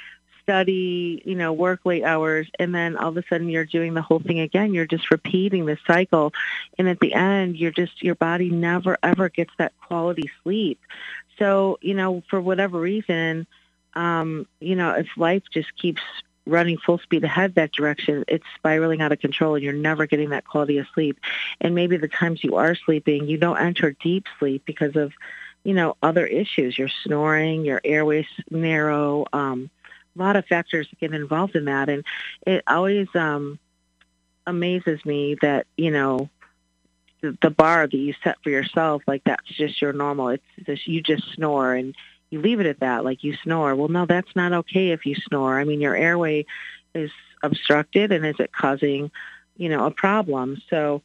study, 0.46 1.24
you 1.25 1.34
know, 1.34 1.52
work 1.54 1.82
late 1.86 2.04
hours, 2.04 2.48
and 2.60 2.74
then 2.74 2.96
all 2.96 3.10
of 3.10 3.18
a 3.18 3.24
sudden 3.28 3.50
you're 3.50 3.66
doing 3.66 3.96
the 3.96 4.02
whole 4.02 4.20
thing 4.20 4.40
again. 4.40 4.75
You're 4.75 4.86
just 4.86 5.10
repeating 5.10 5.66
the 5.66 5.78
cycle. 5.88 6.34
And 6.78 6.88
at 6.88 7.00
the 7.00 7.14
end, 7.16 7.58
you're 7.58 7.72
just, 7.72 8.04
your 8.04 8.16
body 8.16 8.52
never 8.52 8.98
ever 9.02 9.30
gets 9.30 9.52
that 9.58 9.74
quality 9.88 10.30
sleep. 10.44 10.80
So, 11.40 11.80
you 11.82 11.96
know, 11.96 12.22
for 12.30 12.40
whatever 12.40 12.80
reason, 12.80 13.48
um, 13.96 14.48
you 14.60 14.75
know, 14.75 14.92
if 14.92 15.08
life 15.18 15.44
just 15.52 15.75
keeps 15.75 16.02
running 16.46 16.78
full 16.78 17.00
speed 17.00 17.24
ahead 17.24 17.56
that 17.56 17.72
direction, 17.72 18.24
it's 18.28 18.46
spiraling 18.56 19.02
out 19.02 19.12
of 19.12 19.20
control 19.20 19.56
and 19.56 19.64
you're 19.64 19.74
never 19.74 20.06
getting 20.06 20.30
that 20.30 20.46
quality 20.46 20.78
of 20.78 20.86
sleep. 20.94 21.20
And 21.60 21.74
maybe 21.74 21.98
the 21.98 22.08
times 22.08 22.44
you 22.44 22.56
are 22.58 22.75
sleeping, 22.75 23.28
you 23.28 23.40
don't 23.40 23.58
enter 23.58 23.96
deep 24.00 24.28
sleep 24.38 24.64
because 24.64 24.96
of, 24.96 25.12
you 25.64 25.74
know, 25.74 25.98
other 26.04 26.25
issues. 26.25 26.78
You're 26.78 26.90
snoring, 27.04 27.66
your 27.66 27.82
airways 27.84 28.28
narrow, 28.52 29.25
um, 29.34 29.72
a 30.16 30.20
lot 30.20 30.36
of 30.36 30.46
factors 30.46 30.88
get 31.00 31.14
involved 31.14 31.56
in 31.56 31.66
that, 31.66 31.90
and 31.90 32.04
it 32.46 32.64
always 32.68 33.08
um, 33.16 33.60
amazes 34.48 35.04
me 35.06 35.38
that 35.42 35.68
you 35.78 35.92
know 35.92 36.30
the, 37.22 37.38
the 37.42 37.50
bar 37.50 37.88
that 37.88 37.98
you 37.98 38.14
set 38.24 38.38
for 38.44 38.50
yourself, 38.50 39.02
like 39.08 39.24
that's 39.26 39.48
just 39.48 39.82
your 39.82 39.94
normal. 39.94 40.30
It's 40.30 40.44
just 40.66 40.88
you 40.88 41.02
just 41.02 41.24
snore 41.34 41.74
and 41.74 41.96
you 42.30 42.42
leave 42.42 42.60
it 42.60 42.66
at 42.66 42.80
that, 42.80 43.04
like 43.04 43.24
you 43.24 43.36
snore. 43.44 43.76
Well, 43.76 43.88
no, 43.88 44.06
that's 44.06 44.36
not 44.36 44.54
okay 44.54 44.92
if 44.92 45.06
you 45.06 45.16
snore. 45.16 45.60
I 45.60 45.64
mean, 45.64 45.82
your 45.82 45.96
airway 45.96 46.46
is 46.94 47.12
obstructed, 47.44 48.12
and 48.12 48.26
is 48.26 48.36
it 48.40 48.52
causing, 48.52 49.12
you 49.58 49.70
know, 49.70 49.86
a 49.86 49.92
problem? 49.92 50.62
So, 50.70 51.02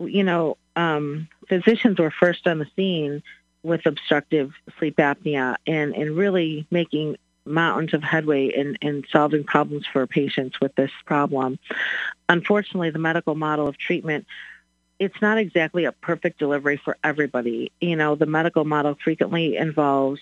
you 0.00 0.24
know, 0.24 0.56
um, 0.76 1.28
physicians 1.48 1.98
were 1.98 2.10
first 2.10 2.46
on 2.46 2.58
the 2.58 2.66
scene 2.76 3.22
with 3.62 3.86
obstructive 3.86 4.52
sleep 4.78 4.96
apnea 4.96 5.56
and, 5.66 5.94
and 5.94 6.16
really 6.16 6.66
making 6.70 7.16
mountains 7.46 7.94
of 7.94 8.02
headway 8.02 8.46
in, 8.46 8.76
in 8.80 9.04
solving 9.10 9.44
problems 9.44 9.86
for 9.92 10.06
patients 10.06 10.60
with 10.60 10.74
this 10.74 10.90
problem. 11.04 11.58
Unfortunately, 12.28 12.90
the 12.90 12.98
medical 12.98 13.34
model 13.34 13.66
of 13.68 13.78
treatment 13.78 14.26
it's 15.00 15.20
not 15.20 15.38
exactly 15.38 15.84
a 15.84 15.92
perfect 15.92 16.38
delivery 16.38 16.76
for 16.76 16.96
everybody. 17.02 17.72
You 17.80 17.96
know, 17.96 18.14
the 18.14 18.26
medical 18.26 18.64
model 18.64 18.96
frequently 19.02 19.56
involves 19.56 20.20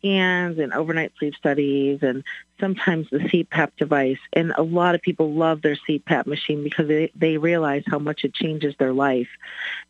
scans 0.00 0.58
and 0.58 0.72
overnight 0.72 1.12
sleep 1.18 1.34
studies 1.34 2.00
and 2.02 2.24
sometimes 2.58 3.08
the 3.10 3.18
CPAP 3.18 3.70
device. 3.76 4.18
And 4.32 4.52
a 4.56 4.62
lot 4.62 4.94
of 4.94 5.02
people 5.02 5.32
love 5.32 5.62
their 5.62 5.76
CPAP 5.88 6.26
machine 6.26 6.64
because 6.64 6.88
they, 6.88 7.12
they 7.14 7.36
realize 7.36 7.84
how 7.86 7.98
much 7.98 8.24
it 8.24 8.34
changes 8.34 8.74
their 8.78 8.92
life. 8.92 9.28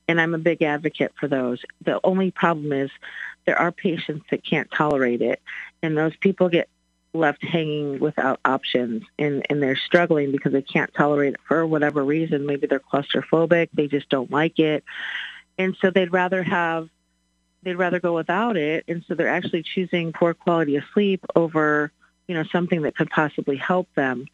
And 0.09 0.21
I'm 0.21 0.35
a 0.35 0.39
big 0.39 0.63
advocate 0.63 1.13
for 1.19 1.29
those. 1.29 1.61
The 1.85 2.01
only 2.05 2.31
problem 2.31 2.73
is 2.73 2.91
there 3.47 3.59
are 3.59 3.73
patients 3.73 4.27
that 4.31 4.45
can't 4.45 4.71
tolerate 4.71 5.23
it, 5.23 5.41
and 5.83 5.97
those 5.97 6.17
people 6.17 6.49
get 6.49 6.69
left 7.13 7.45
hanging 7.45 7.99
without 7.99 8.39
options 8.45 9.03
and, 9.19 9.45
and 9.51 9.63
they're 9.63 9.77
struggling 9.77 10.31
because 10.31 10.53
they 10.53 10.63
can't 10.63 10.93
tolerate 10.95 11.35
it 11.35 11.41
for 11.47 11.67
whatever 11.67 12.05
reason. 12.05 12.47
Maybe 12.47 12.67
they're 12.67 12.81
claustrophobic, 12.81 13.69
they 13.73 13.89
just 13.89 14.09
don't 14.09 14.31
like 14.31 14.59
it. 14.59 14.85
And 15.59 15.77
so 15.81 15.91
they'd 15.91 16.13
rather 16.13 16.43
have 16.43 16.89
they'd 17.63 17.75
rather 17.75 18.01
go 18.01 18.15
without 18.15 18.57
it 18.57 18.85
and 18.89 19.05
so 19.07 19.15
they're 19.15 19.29
actually 19.29 19.63
choosing 19.63 20.13
poor 20.13 20.33
quality 20.33 20.77
of 20.77 20.85
sleep 20.95 21.25
over, 21.37 21.93
you 22.27 22.35
know, 22.35 22.45
something 22.45 22.83
that 22.83 22.97
could 22.97 23.11
possibly 23.11 23.57
help 23.57 23.89
them. 23.95 24.27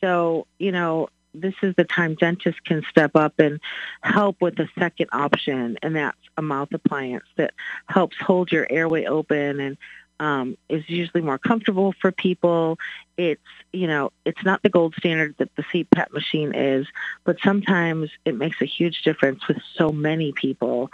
So, 0.00 0.46
you 0.58 0.70
know, 0.70 1.08
this 1.34 1.54
is 1.62 1.74
the 1.76 1.84
time 1.84 2.14
dentists 2.14 2.60
can 2.60 2.82
step 2.90 3.16
up 3.16 3.38
and 3.38 3.60
help 4.02 4.36
with 4.40 4.56
the 4.56 4.68
second 4.78 5.08
option, 5.12 5.78
and 5.82 5.96
that's 5.96 6.18
a 6.36 6.42
mouth 6.42 6.72
appliance 6.72 7.24
that 7.36 7.54
helps 7.86 8.16
hold 8.18 8.52
your 8.52 8.66
airway 8.70 9.06
open 9.06 9.60
and 9.60 9.78
um, 10.22 10.56
is 10.68 10.88
usually 10.88 11.20
more 11.20 11.38
comfortable 11.38 11.94
for 12.00 12.12
people. 12.12 12.78
It's 13.16 13.40
you 13.72 13.88
know 13.88 14.12
it's 14.24 14.44
not 14.44 14.62
the 14.62 14.68
gold 14.68 14.94
standard 14.96 15.34
that 15.38 15.54
the 15.56 15.64
CPAP 15.64 16.12
machine 16.12 16.54
is, 16.54 16.86
but 17.24 17.38
sometimes 17.42 18.10
it 18.24 18.36
makes 18.36 18.62
a 18.62 18.66
huge 18.66 19.02
difference 19.02 19.46
with 19.48 19.58
so 19.74 19.90
many 19.90 20.32
people. 20.32 20.90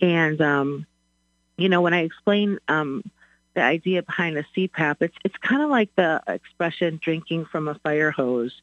And 0.00 0.40
um, 0.40 0.86
you 1.56 1.68
know 1.68 1.80
when 1.80 1.94
I 1.94 2.00
explain 2.02 2.58
um, 2.66 3.04
the 3.54 3.62
idea 3.62 4.02
behind 4.02 4.36
a 4.36 4.44
CPAP. 4.56 4.96
It's 5.00 5.16
it's 5.24 5.36
kind 5.38 5.62
of 5.62 5.70
like 5.70 5.94
the 5.94 6.22
expression 6.26 6.98
drinking 7.02 7.44
from 7.46 7.68
a 7.68 7.74
fire 7.76 8.10
hose. 8.10 8.60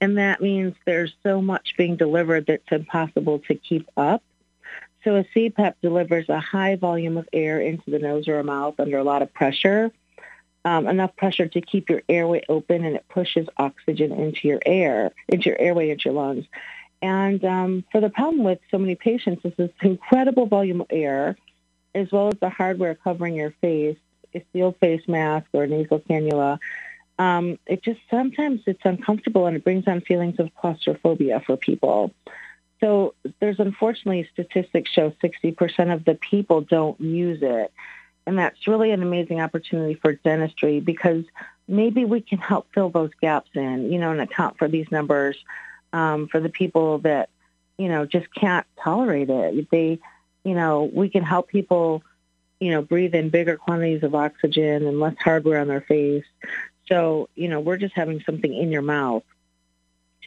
And 0.00 0.16
that 0.16 0.40
means 0.40 0.74
there's 0.86 1.12
so 1.22 1.42
much 1.42 1.74
being 1.76 1.96
delivered 1.96 2.46
that's 2.46 2.70
impossible 2.70 3.40
to 3.48 3.54
keep 3.54 3.88
up. 3.96 4.22
So 5.04 5.16
a 5.16 5.24
CPAP 5.24 5.74
delivers 5.80 6.28
a 6.28 6.40
high 6.40 6.76
volume 6.76 7.16
of 7.16 7.28
air 7.32 7.60
into 7.60 7.90
the 7.90 7.98
nose 7.98 8.28
or 8.28 8.42
mouth 8.42 8.74
under 8.78 8.98
a 8.98 9.04
lot 9.04 9.22
of 9.22 9.32
pressure, 9.32 9.92
um, 10.64 10.88
enough 10.88 11.14
pressure 11.16 11.46
to 11.46 11.60
keep 11.60 11.88
your 11.88 12.02
airway 12.08 12.44
open, 12.48 12.84
and 12.84 12.96
it 12.96 13.06
pushes 13.08 13.46
oxygen 13.56 14.12
into 14.12 14.48
your 14.48 14.60
air, 14.66 15.12
into 15.28 15.50
your 15.50 15.58
airway, 15.58 15.90
into 15.90 16.06
your 16.06 16.14
lungs. 16.14 16.46
And 17.00 17.44
um, 17.44 17.84
for 17.92 18.00
the 18.00 18.10
problem 18.10 18.42
with 18.42 18.58
so 18.70 18.78
many 18.78 18.96
patients 18.96 19.44
is 19.44 19.52
this 19.56 19.70
incredible 19.82 20.46
volume 20.46 20.80
of 20.80 20.88
air, 20.90 21.36
as 21.94 22.10
well 22.10 22.28
as 22.28 22.34
the 22.40 22.50
hardware 22.50 22.96
covering 22.96 23.36
your 23.36 23.52
face, 23.60 23.96
a 24.34 24.44
steel 24.50 24.72
face 24.80 25.06
mask 25.06 25.46
or 25.52 25.66
nasal 25.66 26.00
cannula, 26.00 26.58
um, 27.18 27.58
it 27.66 27.82
just 27.82 28.00
sometimes 28.10 28.60
it's 28.66 28.84
uncomfortable 28.84 29.46
and 29.46 29.56
it 29.56 29.64
brings 29.64 29.86
on 29.88 30.00
feelings 30.00 30.38
of 30.38 30.54
claustrophobia 30.54 31.42
for 31.44 31.56
people. 31.56 32.12
So 32.80 33.14
there's 33.40 33.58
unfortunately 33.58 34.28
statistics 34.32 34.90
show 34.90 35.10
60% 35.22 35.92
of 35.92 36.04
the 36.04 36.14
people 36.14 36.60
don't 36.60 37.00
use 37.00 37.40
it. 37.42 37.72
And 38.26 38.38
that's 38.38 38.66
really 38.66 38.90
an 38.90 39.02
amazing 39.02 39.40
opportunity 39.40 39.94
for 39.94 40.12
dentistry 40.12 40.80
because 40.80 41.24
maybe 41.66 42.04
we 42.04 42.20
can 42.20 42.38
help 42.38 42.68
fill 42.74 42.90
those 42.90 43.10
gaps 43.20 43.50
in, 43.54 43.90
you 43.90 43.98
know, 43.98 44.12
and 44.12 44.20
account 44.20 44.58
for 44.58 44.68
these 44.68 44.90
numbers 44.90 45.36
um, 45.92 46.28
for 46.28 46.38
the 46.38 46.50
people 46.50 46.98
that, 46.98 47.30
you 47.78 47.88
know, 47.88 48.04
just 48.04 48.32
can't 48.34 48.66
tolerate 48.82 49.30
it. 49.30 49.70
They, 49.70 49.98
you 50.44 50.54
know, 50.54 50.90
we 50.92 51.08
can 51.08 51.22
help 51.22 51.48
people 51.48 52.02
you 52.60 52.70
know, 52.70 52.82
breathe 52.82 53.14
in 53.14 53.30
bigger 53.30 53.56
quantities 53.56 54.02
of 54.02 54.14
oxygen 54.14 54.86
and 54.86 55.00
less 55.00 55.14
hardware 55.22 55.60
on 55.60 55.68
their 55.68 55.80
face. 55.80 56.24
So, 56.86 57.28
you 57.34 57.48
know, 57.48 57.60
we're 57.60 57.76
just 57.76 57.94
having 57.94 58.20
something 58.22 58.52
in 58.52 58.72
your 58.72 58.82
mouth, 58.82 59.22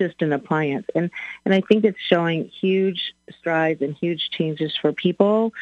just 0.02 0.22
an 0.22 0.34
appliance. 0.34 0.88
And 0.96 1.12
and 1.46 1.54
I 1.54 1.62
think 1.62 1.86
it's 1.86 2.00
showing 2.00 2.46
huge 2.46 3.14
strides 3.40 3.82
and 3.82 3.96
huge 3.96 4.30
changes 4.32 4.76
for 4.82 4.92
people. 4.92 5.54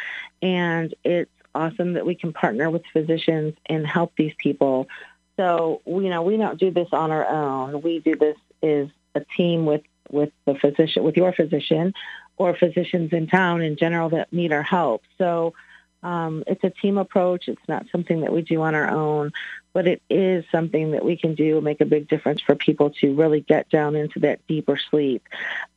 And 0.42 0.94
it's 1.04 1.32
awesome 1.54 1.94
that 1.94 2.06
we 2.06 2.16
can 2.16 2.32
partner 2.32 2.70
with 2.70 2.84
physicians 2.94 3.56
and 3.66 3.86
help 3.86 4.14
these 4.16 4.34
people. 4.38 4.88
So, 5.36 5.82
you 5.86 6.10
know, 6.10 6.22
we 6.22 6.38
don't 6.38 6.60
do 6.60 6.72
this 6.72 6.90
on 6.92 7.12
our 7.12 7.28
own. 7.28 7.82
We 7.82 8.00
do 8.00 8.16
this 8.16 8.38
as 8.64 8.88
a 9.16 9.26
team 9.38 9.66
with 9.66 9.84
with 10.10 10.32
the 10.46 10.56
physician, 10.56 11.04
with 11.04 11.18
your 11.18 11.34
physician, 11.34 11.94
or 12.38 12.56
physicians 12.56 13.12
in 13.12 13.28
town 13.28 13.62
in 13.62 13.76
general 13.76 14.10
that 14.10 14.32
need 14.32 14.52
our 14.54 14.64
help. 14.64 15.04
So 15.18 15.54
um, 16.02 16.44
it's 16.48 16.64
a 16.64 16.70
team 16.70 16.98
approach. 16.98 17.48
It's 17.48 17.68
not 17.68 17.86
something 17.92 18.22
that 18.22 18.32
we 18.32 18.42
do 18.42 18.62
on 18.62 18.74
our 18.74 18.90
own, 18.90 19.32
but 19.74 19.88
it 19.88 20.02
is 20.10 20.46
something 20.52 20.92
that 20.92 21.06
we 21.06 21.16
can 21.16 21.36
do 21.36 21.62
make 21.62 21.82
a 21.82 21.86
big 21.86 22.08
difference 22.08 22.42
for 22.42 22.56
people 22.56 22.90
to 22.90 23.14
really 23.14 23.42
get 23.42 23.70
down 23.70 23.96
into 23.96 24.20
that 24.20 24.46
deeper 24.48 24.78
sleep. 24.78 25.28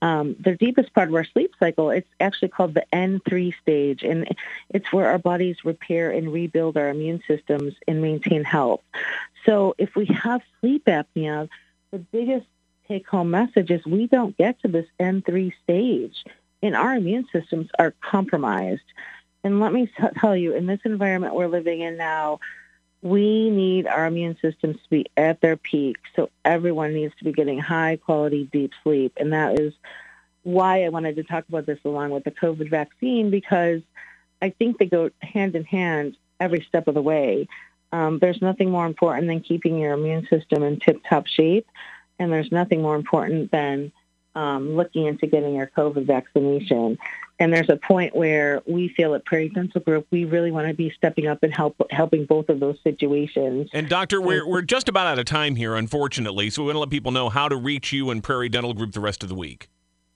Um, 0.00 0.36
the 0.40 0.56
deepest 0.56 0.92
part 0.94 1.08
of 1.08 1.14
our 1.14 1.24
sleep 1.24 1.52
cycle, 1.58 1.90
it's 1.90 2.08
actually 2.20 2.48
called 2.48 2.74
the 2.74 2.84
N3 2.92 3.54
stage, 3.60 4.02
and 4.02 4.28
it's 4.70 4.92
where 4.92 5.06
our 5.06 5.18
bodies 5.18 5.64
repair 5.64 6.10
and 6.10 6.32
rebuild 6.32 6.76
our 6.76 6.88
immune 6.88 7.22
systems 7.26 7.74
and 7.86 8.00
maintain 8.00 8.44
health. 8.44 8.82
So 9.44 9.74
if 9.78 9.94
we 9.94 10.06
have 10.06 10.42
sleep 10.60 10.86
apnea, 10.86 11.48
the 11.90 11.98
biggest 11.98 12.46
take 12.88 13.06
home 13.06 13.30
message 13.30 13.70
is 13.70 13.84
we 13.84 14.06
don't 14.06 14.36
get 14.36 14.60
to 14.62 14.68
this 14.68 14.86
N3 14.98 15.52
stage 15.62 16.24
and 16.62 16.76
our 16.76 16.94
immune 16.94 17.26
systems 17.32 17.68
are 17.78 17.94
compromised. 18.00 18.82
And 19.44 19.60
let 19.60 19.72
me 19.72 19.90
tell 20.18 20.36
you, 20.36 20.54
in 20.54 20.66
this 20.66 20.80
environment 20.84 21.34
we're 21.34 21.48
living 21.48 21.80
in 21.80 21.96
now, 21.96 22.38
we 23.02 23.50
need 23.50 23.86
our 23.86 24.06
immune 24.06 24.38
systems 24.40 24.76
to 24.76 24.88
be 24.88 25.06
at 25.16 25.40
their 25.40 25.56
peak. 25.56 25.96
So 26.14 26.30
everyone 26.44 26.94
needs 26.94 27.14
to 27.18 27.24
be 27.24 27.32
getting 27.32 27.58
high 27.58 27.96
quality 27.96 28.48
deep 28.52 28.72
sleep. 28.82 29.12
And 29.16 29.32
that 29.32 29.58
is 29.58 29.74
why 30.44 30.84
I 30.84 30.88
wanted 30.88 31.16
to 31.16 31.24
talk 31.24 31.44
about 31.48 31.66
this 31.66 31.80
along 31.84 32.10
with 32.10 32.24
the 32.24 32.30
COVID 32.30 32.70
vaccine 32.70 33.30
because 33.30 33.82
I 34.40 34.50
think 34.50 34.78
they 34.78 34.86
go 34.86 35.10
hand 35.20 35.56
in 35.56 35.64
hand 35.64 36.16
every 36.38 36.64
step 36.68 36.86
of 36.86 36.94
the 36.94 37.02
way. 37.02 37.48
Um, 37.90 38.18
there's 38.20 38.40
nothing 38.40 38.70
more 38.70 38.86
important 38.86 39.26
than 39.26 39.40
keeping 39.40 39.78
your 39.78 39.92
immune 39.94 40.26
system 40.28 40.62
in 40.62 40.78
tip 40.78 41.02
top 41.08 41.26
shape. 41.26 41.66
And 42.18 42.32
there's 42.32 42.52
nothing 42.52 42.82
more 42.82 42.96
important 42.96 43.50
than 43.50 43.92
um, 44.34 44.76
looking 44.76 45.06
into 45.06 45.26
getting 45.26 45.54
your 45.54 45.66
COVID 45.76 46.06
vaccination. 46.06 46.98
And 47.38 47.52
there's 47.52 47.70
a 47.70 47.76
point 47.76 48.14
where 48.14 48.62
we 48.66 48.88
feel 48.88 49.14
at 49.14 49.24
Prairie 49.24 49.48
Dental 49.48 49.80
Group, 49.80 50.06
we 50.10 50.24
really 50.24 50.52
want 50.52 50.68
to 50.68 50.74
be 50.74 50.90
stepping 50.90 51.26
up 51.26 51.42
and 51.42 51.52
help 51.52 51.76
helping 51.90 52.24
both 52.24 52.48
of 52.48 52.60
those 52.60 52.78
situations. 52.84 53.68
And 53.72 53.88
doctor, 53.88 54.20
we're 54.20 54.46
we're 54.46 54.62
just 54.62 54.88
about 54.88 55.06
out 55.06 55.18
of 55.18 55.24
time 55.24 55.56
here, 55.56 55.74
unfortunately. 55.74 56.50
So 56.50 56.62
we 56.62 56.66
want 56.66 56.76
to 56.76 56.80
let 56.80 56.90
people 56.90 57.10
know 57.10 57.30
how 57.30 57.48
to 57.48 57.56
reach 57.56 57.92
you 57.92 58.10
and 58.10 58.22
Prairie 58.22 58.48
Dental 58.48 58.74
Group 58.74 58.92
the 58.92 59.00
rest 59.00 59.22
of 59.22 59.28
the 59.28 59.34
week. 59.34 59.68